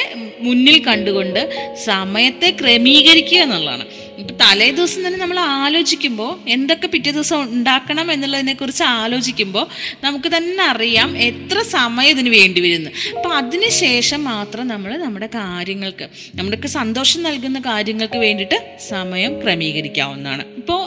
മുന്നിൽ 0.46 0.78
കണ്ടുകൊണ്ട് 0.90 1.42
സമയത്തെ 1.88 2.50
ക്രമീകരിക്കുക 2.60 3.40
എന്നുള്ളതാണ്. 3.46 3.84
ഇപ്പൊ 4.20 4.34
തലേ 4.42 4.66
ദിവസം 4.78 5.00
തന്നെ 5.04 5.18
നമ്മൾ 5.22 5.38
ആലോചിക്കുമ്പോൾ 5.62 6.32
എന്തൊക്കെ 6.54 6.86
പിറ്റേ 6.92 7.10
ദിവസം 7.16 7.38
ഉണ്ടാക്കണം 7.54 8.06
എന്നുള്ളതിനെക്കുറിച്ച് 8.14 8.84
ആലോചിക്കുമ്പോൾ 9.02 9.64
നമുക്ക് 10.04 10.28
തന്നെ 10.34 10.62
അറിയാം 10.72 11.10
എത്ര 11.28 11.58
സമയം 11.76 12.10
ഇതിന് 12.14 12.30
വേണ്ടി 12.36 12.60
വരുന്നു. 12.66 12.90
അപ്പൊ 13.16 13.28
അതിനുശേഷം 13.40 14.20
മാത്രം 14.32 14.64
നമ്മൾ 14.72 14.90
നമ്മുടെ 15.04 15.28
കാര്യങ്ങൾക്ക് 15.38 16.08
നമ്മുടെയൊക്കെ 16.38 16.70
സന്തോഷം 16.78 17.22
നൽകുന്ന 17.28 17.60
കാര്യങ്ങൾക്ക് 17.70 18.20
വേണ്ടിയിട്ട് 18.26 18.58
സമയം 18.92 19.32
ക്രമീകരിക്കാവുന്നതാണ്. 19.42 20.44
ഇപ്പോൾ 20.60 20.80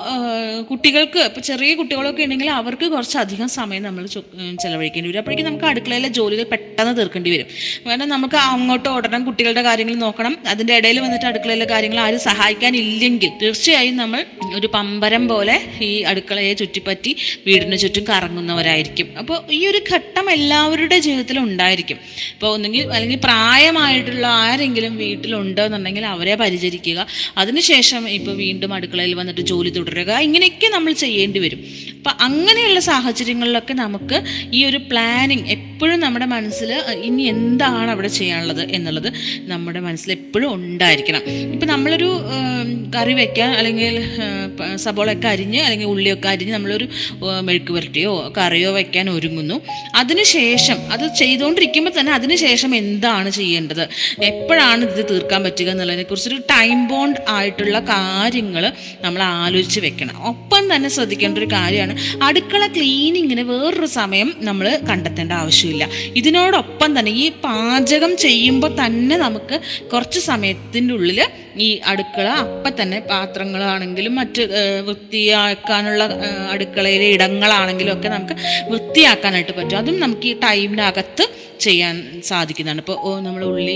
കുട്ടികൾക്ക് 0.69 1.19
ഇപ്പോൾ 1.29 1.43
ചെറിയ 1.49 1.71
കുട്ടികളൊക്കെ 1.79 2.23
ഉണ്ടെങ്കിൽ 2.27 2.51
അവർക്ക് 2.59 2.85
കുറച്ചധികം 2.95 3.49
സമയം 3.59 3.83
നമ്മൾ 3.87 4.05
ചെലവഴിക്കേണ്ടി 4.63 5.07
വരും. 5.09 5.19
അപ്പോഴേക്കും 5.21 5.47
നമുക്ക് 5.49 5.67
അടുക്കളയിലെ 5.71 6.11
ജോലികൾ 6.19 6.47
പെട്ടെന്ന് 6.53 6.93
തീർക്കേണ്ടി 7.01 7.31
വരും. 7.35 7.49
കാരണം 7.89 8.09
നമുക്ക് 8.15 8.39
അങ്ങോട്ട് 8.53 8.87
ഓടണം 8.95 9.21
കുട്ടികളുടെ 9.45 9.69
കാര്യങ്ങൾ 9.69 9.95
നോക്കണം. 9.95 10.33
അതിന്റെ 10.47 10.73
ഇടയിൽ 10.75 10.99
വന്നിട്ട് 10.99 11.25
അടുക്കളയിലെ 11.25 11.65
കാര്യങ്ങൾ 11.65 11.99
ആരും 11.99 12.19
സഹായിക്കാനില്ലെങ്കിൽ 12.19 13.31
തീർച്ചയായും 13.41 13.97
നമ്മൾ 13.97 14.25
ഒരു 14.55 14.67
പമ്പരം 14.73 15.27
പോലെ 15.27 15.55
ഈ 15.81 16.01
അടുക്കളയെ 16.01 16.53
ചുറ്റിപ്പറ്റി 16.53 17.11
വീടിന് 17.47 17.77
ചുറ്റും 17.77 18.05
കറങ്ങുന്നവരായിരിക്കും. 18.09 19.07
അപ്പോൾ 19.17 19.37
ഈ 19.51 19.67
ഒരു 19.67 19.79
ഘട്ടം 19.93 20.31
എല്ലാവരുടെ 20.31 20.99
ജീവിതത്തിലും 20.99 21.43
ഉണ്ടായിരിക്കും. 21.43 21.97
ഇപ്പോൾ 22.33 22.47
ഒന്നെങ്കിൽ 22.53 22.81
അല്ലെങ്കിൽ 22.93 23.19
പ്രായമായിട്ടുള്ള 23.23 24.27
ആരെങ്കിലും 24.27 24.97
വീട്ടിലുണ്ടോ 24.97 25.65
എന്നുണ്ടെങ്കിൽ 25.65 26.05
അവരെ 26.05 26.35
പരിചരിക്കുക. 26.35 27.07
അതിനുശേഷം 27.37 28.09
ഇപ്പോൾ 28.09 28.35
വീണ്ടും 28.35 28.73
അടുക്കളയിൽ 28.73 29.13
വന്നിട്ട് 29.13 29.41
ജോലി 29.41 29.69
തുടരുക. 29.69 30.11
ഇങ്ങനെയൊക്കെ 30.27 30.67
നമ്മൾ 30.67 30.93
ചെയ്യേണ്ടി 31.05 31.39
വരും. 31.39 31.61
അപ്പം 31.97 32.13
അങ്ങനെയുള്ള 32.21 32.79
സാഹചര്യങ്ങളിലൊക്കെ 32.79 33.73
നമുക്ക് 33.73 34.17
ഈ 34.53 34.65
ഒരു 34.65 34.77
പ്ലാനിങ് 34.77 35.47
എപ്പോഴും 35.75 35.99
നമ്മുടെ 36.03 36.25
മനസ്സിൽ 36.33 36.69
ഇനി 37.07 37.23
എന്താണ് 37.31 37.89
അവിടെ 37.93 38.09
ചെയ്യാനുള്ളത് 38.17 38.61
എന്നുള്ളത് 38.75 39.07
നമ്മുടെ 39.49 39.79
മനസ്സിൽ 39.85 40.09
എപ്പോഴും 40.11 40.49
ഉണ്ടായിരിക്കണം. 40.57 41.23
ഇപ്പം 41.53 41.67
നമ്മളൊരു 41.71 42.09
കറി 42.93 43.13
വെക്കാൻ 43.19 43.49
അല്ലെങ്കിൽ 43.59 43.95
സബോളൊക്കെ 44.83 45.27
അരിഞ്ഞ് 45.27 45.59
അല്ലെങ്കിൽ 45.61 45.87
ഉള്ളിയൊക്കെ 45.93 46.29
അരിഞ്ഞ് 46.33 46.53
നമ്മളൊരു 46.53 46.85
മെഴുക്ക് 47.47 47.71
പുരട്ടിയോ 47.75 48.13
കറിയോ 48.37 48.69
വെക്കാൻ 48.77 49.09
ഒരുങ്ങുന്നു. 49.15 49.57
അതിനുശേഷം 50.01 50.77
അത് 50.95 51.05
ചെയ്തുകൊണ്ടിരിക്കുമ്പോൾ 51.21 51.93
തന്നെ 51.97 52.13
അതിനുശേഷം 52.19 52.71
എന്താണ് 52.81 53.29
ചെയ്യേണ്ടത്? 53.39 53.83
എപ്പോഴാണ് 54.29 54.81
ഇത് 54.91 55.03
തീർക്കാൻ 55.11 55.43
പറ്റുക 55.47 55.69
എന്നുള്ളതിനെ 55.73 56.05
കുറിച്ചൊരു 56.11 56.39
ടൈം 56.53 56.87
ബോണ്ട് 56.93 57.19
ആയിട്ടുള്ള 57.35 57.79
കാര്യങ്ങൾ 57.91 58.65
നമ്മൾ 59.05 59.21
ആലോചിച്ച് 59.41 59.83
വെക്കണം. 59.87 60.15
ഒപ്പം 60.31 60.63
തന്നെ 60.75 60.91
ശ്രദ്ധിക്കേണ്ട 60.97 61.37
ഒരു 61.43 61.49
കാര്യമാണ് 61.57 61.95
അടുക്കള 62.29 62.63
ക്ലീനിങ്ങിന് 62.77 63.45
വേറൊരു 63.51 63.91
സമയം 63.99 64.31
നമ്മൾ 64.49 64.67
കണ്ടെത്തേണ്ട 64.91 65.33
ആവശ്യമില്ല. 65.65 65.85
ഇതിനോടൊപ്പം 66.15 66.89
തന്നെ 66.97 67.11
ഈ 67.23 67.27
പാചകം 67.43 68.11
ചെയ്യുമ്പോൾ 68.17 68.71
തന്നെ 68.81 69.15
നമുക്ക് 69.17 69.55
കുറച്ച് 69.91 70.21
സമയത്തിന്റെ 70.29 70.93
ഉള്ളിൽ 70.93 71.19
ഈ 71.65 71.67
അടുക്കള 71.91 72.27
അപ്പം 72.43 72.73
തന്നെ 72.81 72.99
പാത്രങ്ങളാണെങ്കിലും 73.11 74.15
മറ്റ് 74.19 74.43
വൃത്തിയാക്കാനുള്ള 74.87 76.03
അടുക്കളയിലെ 76.53 77.07
ഇടങ്ങളാണെങ്കിലും 77.15 77.93
ഒക്കെ 77.97 78.09
നമുക്ക് 78.15 78.35
വൃത്തിയാക്കാനായിട്ട് 78.71 79.53
പറ്റും. 79.57 79.77
അതും 79.77 79.99
നമുക്ക് 79.99 80.27
ഈ 80.31 80.35
ടൈമിനകത്ത് 80.45 81.25
ചെയ്യാൻ 81.65 82.21
സാധിക്കുന്നതാണ്. 82.29 82.81
ഇപ്പോൾ 82.83 83.21
നമ്മൾ 83.25 83.41
ഉള്ളി 83.49 83.75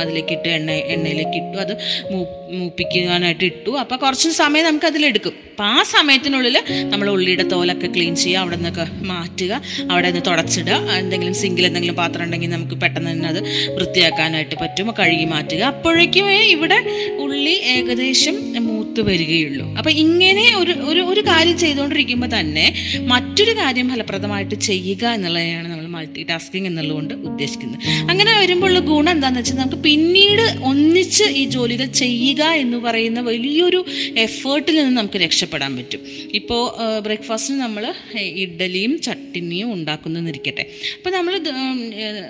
അതിലേക്ക് 0.00 0.32
ഇട്ട് 0.36 0.48
എണ്ണ 0.48 0.70
എണ്ണയിലേക്ക് 0.94 1.36
ഇട്ടു 1.40 1.56
അത് 1.64 1.74
മൂ 2.12 2.20
മൂപ്പിക്കാനായിട്ട് 2.58 3.44
ഇട്ടു. 3.50 3.72
അപ്പോൾ 3.82 3.96
കുറച്ച് 4.04 4.28
സമയം 4.40 4.64
നമുക്ക് 4.68 4.86
അതിലെടുക്കും. 4.90 5.34
അപ്പൊ 5.50 5.64
ആ 5.64 5.82
സമയത്തിനുള്ളിൽ 5.96 6.56
നമ്മൾ 6.92 7.06
ഉള്ളിയുടെ 7.14 7.44
തോലൊക്കെ 7.52 7.88
ക്ലീൻ 7.94 8.14
ചെയ്യുക 8.22 8.40
അവിടെ 8.42 8.56
നിന്നൊക്കെ 8.56 8.86
മാറ്റുക 9.10 9.52
അവിടെ 9.90 10.08
നിന്ന് 10.08 10.22
തുടച്ചിടുക. 10.30 10.78
എന്തെങ്കിലും 11.02 11.34
സിങ്കിൽ 11.42 11.66
എന്തെങ്കിലും 11.68 11.96
പാത്രം 12.02 12.24
ഉണ്ടെങ്കിൽ 12.24 12.50
നമുക്ക് 12.56 12.78
പെട്ടെന്ന് 12.82 13.10
തന്നെ 13.12 13.28
അത് 13.32 13.40
വൃത്തിയാക്കാനായിട്ട് 13.76 14.56
പറ്റും 14.62 14.90
കഴുകി 15.00 15.26
മാറ്റുക. 15.34 15.62
അപ്പോഴേക്കും 15.72 16.28
ഇവിടെ 16.56 16.78
ഉള്ളി 17.22 17.54
ഏകദേശം 17.74 18.36
മൂത്ത് 18.66 19.00
വരികയുള്ളൂ. 19.00 19.66
അപ്പൊ 19.78 19.90
ഇങ്ങനെ 20.04 20.44
ഒരു 20.58 20.72
ഒരു 20.90 21.00
ഒരു 21.02 21.20
കാര്യം 21.20 21.58
ചെയ്തുകൊണ്ടിരിക്കുമ്പോൾ 21.58 22.30
തന്നെ 22.38 22.66
മറ്റൊരു 23.06 23.52
കാര്യം 23.60 23.88
ഫലപ്രദമായിട്ട് 23.90 24.56
ചെയ്യുക 24.68 25.04
എന്നുള്ളതാണ് 25.16 25.68
നമ്മൾ 25.72 25.86
മൾട്ടി 25.90 26.22
ടാസ്കിങ് 26.22 26.66
എന്നുള്ളതുകൊണ്ട് 26.66 27.14
ഉദ്ദേശിക്കുന്നത് 27.28 27.80
അങ്ങനെ 28.10 28.40
വരുമ്പോഴുള്ള 28.40 28.80
ഗുണം 28.80 29.12
എന്താണെന്ന് 29.12 29.40
വെച്ചാൽ 29.40 29.56
നമുക്ക് 29.56 29.82
പിന്നീട് 29.82 30.44
ഒന്നിച്ച് 30.62 31.24
ഈ 31.24 31.44
ജോലികൾ 31.48 31.86
ചെയ്യുക 32.02 32.42
എന്ന് 32.62 32.76
പറയുന്ന 32.76 33.20
വലിയൊരു 33.20 33.80
എഫേർട്ടിൽ 34.18 34.76
നിന്ന് 34.76 34.96
നമുക്ക് 34.96 35.18
രക്ഷപ്പെടാൻ 35.18 35.76
പറ്റും. 35.76 36.00
ഇപ്പോൾ 36.34 36.62
ബ്രേക്ക്ഫാസ്റ്റിന് 37.00 37.60
നമ്മൾ 37.60 37.84
ഇഡ്ഡലിയും 38.36 39.00
ചട്ടിനിയും 39.00 39.72
ഉണ്ടാക്കുന്നതെന്നിരിക്കട്ടെ 39.72 40.64
അപ്പോൾ 40.96 41.10
നമ്മൾ 41.10 41.34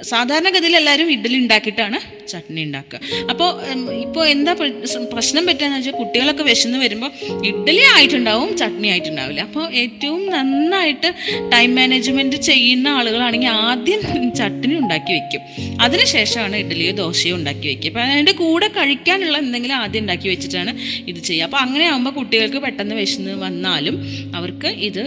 സാധാരണഗതിയിൽ 0.03 0.77
എല്ലാവരും 0.77 1.13
ഇഡ്ഡലി 1.13 1.39
ഉണ്ടാക്കിയിട്ടാണ് 1.39 1.99
ചട്നി 2.29 2.63
ഉണ്ടാക്കുക. 2.63 3.01
അപ്പോൾ 3.31 3.49
ഇപ്പോൾ 3.95 4.27
എന്താ 4.29 4.53
പ്ര- 4.53 4.77
പ്രശ്നം 5.13 5.47
പറ്റുകയെന്ന് 5.47 5.77
വെച്ചാൽ 5.77 5.93
കുട്ടികളൊക്കെ 5.93 6.43
വിശന്ന് 6.43 6.79
വരുമ്പോൾ 6.79 7.11
ഇഡ്ഡലി 7.47 7.85
ആയിട്ടുണ്ടാവും 7.95 8.57
ചട്നി 8.57 8.89
ആയിട്ടുണ്ടാവില്ല. 8.89 9.41
അപ്പോൾ 9.41 9.65
ഏറ്റവും 9.75 10.31
നന്നായിട്ട് 10.31 11.09
ടൈം 11.53 11.75
മാനേജ്മെന്റ് 11.75 12.37
ചെയ്യുന്ന 12.43 12.89
ആളുകളാണെങ്കിൽ 12.89 13.50
ആദ്യം 13.59 14.01
ചട്ടിനി 14.39 14.75
ഉണ്ടാക്കി 14.83 15.13
വെക്കും. 15.17 15.43
അതിനുശേഷമാണ് 15.85 16.57
ഇഡ്ഡലിയോ 16.63 16.93
ദോശയോ 17.03 17.35
ഉണ്ടാക്കി 17.37 17.67
വെക്കുക. 17.69 17.91
അപ്പം 17.91 18.03
അതിന്റെ 18.03 18.35
കൂടെ 18.43 18.69
കഴിക്കാനുള്ള 18.79 19.37
എന്തെങ്കിലും 19.45 19.77
ആദ്യം 19.83 20.03
ഉണ്ടാക്കി 20.05 20.29
വെച്ചിട്ടാണ് 20.33 20.73
ഇത് 21.11 21.21
ചെയ്യുക. 21.29 21.47
അപ്പോൾ 21.49 21.61
അങ്ങനെ 21.65 21.85
ആകുമ്പോൾ 21.91 22.15
കുട്ടികൾക്ക് 22.19 22.61
പെട്ടെന്ന് 22.67 22.95
വിശന്ന് 23.01 23.35
വന്നാലും 23.45 23.97
അവർക്ക് 24.39 24.71
ഇത് 24.89 25.03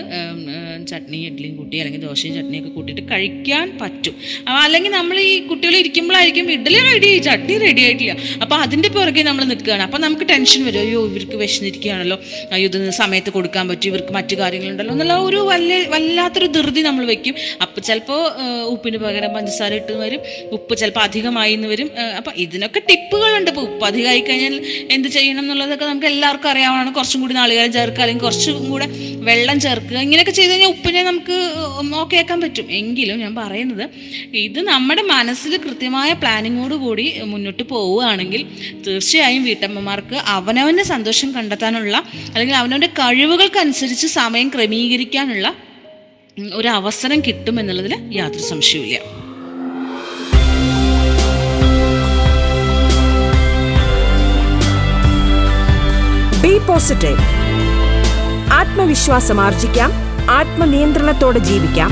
ചട്നി 0.92 1.18
ഇഡ്ഡലിയും 1.28 1.56
കൂട്ടി 1.58 1.76
അല്ലെങ്കിൽ 1.82 2.02
ദോശയും 2.08 2.34
ചട്നിയൊക്കെ 2.38 2.72
കൂട്ടിയിട്ട് 2.78 3.04
കഴിക്കാൻ 3.12 3.66
പറ്റും. 3.82 4.16
അല്ലെങ്കിൽ 4.64 4.92
നമ്മൾ 4.98 5.18
ഈ 5.20 5.34
കുട്ടികൾ 5.50 5.76
ഇരിക്കുമ്പോഴായിരിക്കും 5.84 6.52
ഇഡ്ഡലി 6.56 6.80
റെഡി 6.90 7.08
ആയി 7.14 7.22
ചട്നി 7.30 7.56
റെഡി 7.66 7.82
ആയിട്ടില്ല. 7.88 8.16
അപ്പോൾ 8.44 8.58
അതിന്റെ 8.66 8.90
പുറകെ 8.98 9.24
നമ്മൾ 9.30 9.44
നിൽക്കുകയാണ്. 9.52 9.84
അപ്പോൾ 9.88 10.02
നമുക്ക് 10.06 10.26
ടെൻഷൻ 10.32 10.62
വരും. 10.66 10.80
അയ്യോ 10.86 11.02
ഇവർക്ക് 11.10 11.38
വിശന്നിരിക്കുകയാണല്ലോ. 11.44 12.18
അയ്യോ 12.54 12.68
ഇത് 12.72 12.80
സമയത്ത് 13.02 13.30
കൊടുക്കാൻ 13.38 13.64
പറ്റും. 13.70 13.88
ഇവർക്ക് 13.92 14.14
മറ്റു 14.18 14.36
കാര്യങ്ങളുണ്ടല്ലോ 14.42 14.94
എന്നുള്ള 14.96 15.16
ഒരു 15.28 15.40
വല്ല 15.50 15.80
വല്ലാത്തൊരു 15.94 16.48
ധൃതി 16.58 16.82
നമ്മൾ 16.90 17.04
വെക്കും. 17.14 17.36
അപ്പോൾ 17.74 17.84
ചിലപ്പോൾ 17.90 18.20
ഉപ്പിന് 18.72 18.98
പകരം 19.04 19.32
പഞ്ചസാര 19.36 19.74
ഇട്ട് 19.82 19.94
വരും 20.02 20.20
ഉപ്പ് 20.56 20.74
ചിലപ്പോൾ 20.82 21.04
അധികമായി 21.08 21.54
എന്ന് 21.58 21.68
വരും. 21.72 21.88
അപ്പം 22.20 22.34
ഇതിനൊക്കെ 22.44 22.80
ടിപ്പുകളുണ്ട്. 22.90 23.50
ഇപ്പോൾ 23.52 23.66
ഉപ്പ് 23.70 23.86
അധികമായി 23.88 24.22
കഴിഞ്ഞാൽ 24.28 24.56
എന്ത് 24.96 25.08
ചെയ്യണം 25.16 25.42
എന്നുള്ളതൊക്കെ 25.44 25.86
നമുക്ക് 25.92 26.08
എല്ലാവർക്കും 26.12 26.50
അറിയാവുന്നതാണ്. 26.52 26.92
കുറച്ചും 26.98 27.22
കൂടി 27.24 27.36
നാളികേരം 27.40 27.72
ചേർക്കുക 27.78 28.04
അല്ലെങ്കിൽ 28.06 28.26
കുറച്ചും 28.28 28.70
കൂടെ 28.74 28.88
വെള്ളം 29.30 29.58
ചേർക്കുക. 29.66 29.98
ഇങ്ങനെയൊക്കെ 30.06 30.36
ചെയ്ത് 30.40 30.52
കഴിഞ്ഞാൽ 30.54 30.72
ഉപ്പിനെ 30.76 31.04
നമുക്ക് 31.10 31.38
ഓക്കെ 32.04 32.16
ആക്കാൻ 32.22 32.40
പറ്റും. 32.46 32.70
എങ്കിലും 32.82 33.18
ഞാൻ 33.24 33.34
പറയുന്നത് 33.42 33.86
ഇത് 34.46 34.62
നമ്മുടെ 34.72 35.06
മനസ്സിൽ 35.14 35.58
കൃത്യമായ 35.66 36.12
പ്ലാനിങ്ങോട് 36.22 36.78
കൂടി 36.86 37.08
മുന്നോട്ട് 37.34 37.64
പോവുകയാണെങ്കിൽ 37.74 38.42
തീർച്ചയായും 38.86 39.44
വീട്ടമ്മമാർക്ക് 39.50 40.18
അവനവന്റെ 40.38 40.88
സന്തോഷം 40.94 41.32
കണ്ടെത്താനുള്ള 41.40 41.96
അല്ലെങ്കിൽ 42.34 42.58
അവനവന്റെ 42.64 42.92
കഴിവുകൾക്കനുസരിച്ച് 43.04 44.10
സമയം 44.22 44.50
ക്രമീകരിക്കാനുള്ള 44.56 45.48
ഒരു 46.40 46.68
അവസരം 46.68 47.20
കിട്ടും 47.20 47.60
എന്നുള്ളതിൽ 47.60 48.10
യാതൊരു 48.12 48.42
സംശയവുമില്ല. 48.42 48.98
ബി 56.42 56.58
പോസിറ്റീവ് 56.58 57.18
ആത്മവിശ്വാസം 58.52 59.42
ആർജിക്കാം. 59.42 59.92
ആത്മനിയന്ത്രണത്തോടെ 60.32 61.40
ജീവിക്കാം. 61.40 61.92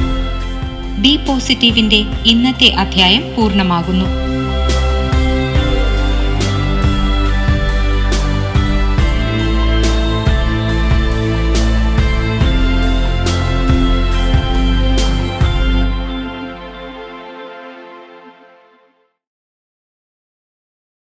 ഡി 1.04 1.19
പോസിറ്റീവിന്റെ 1.27 2.04
ഇന്നത്തെ 2.25 2.67
അധ്യായം 2.67 3.36
പൂർണമാകുന്നു. 3.38 4.31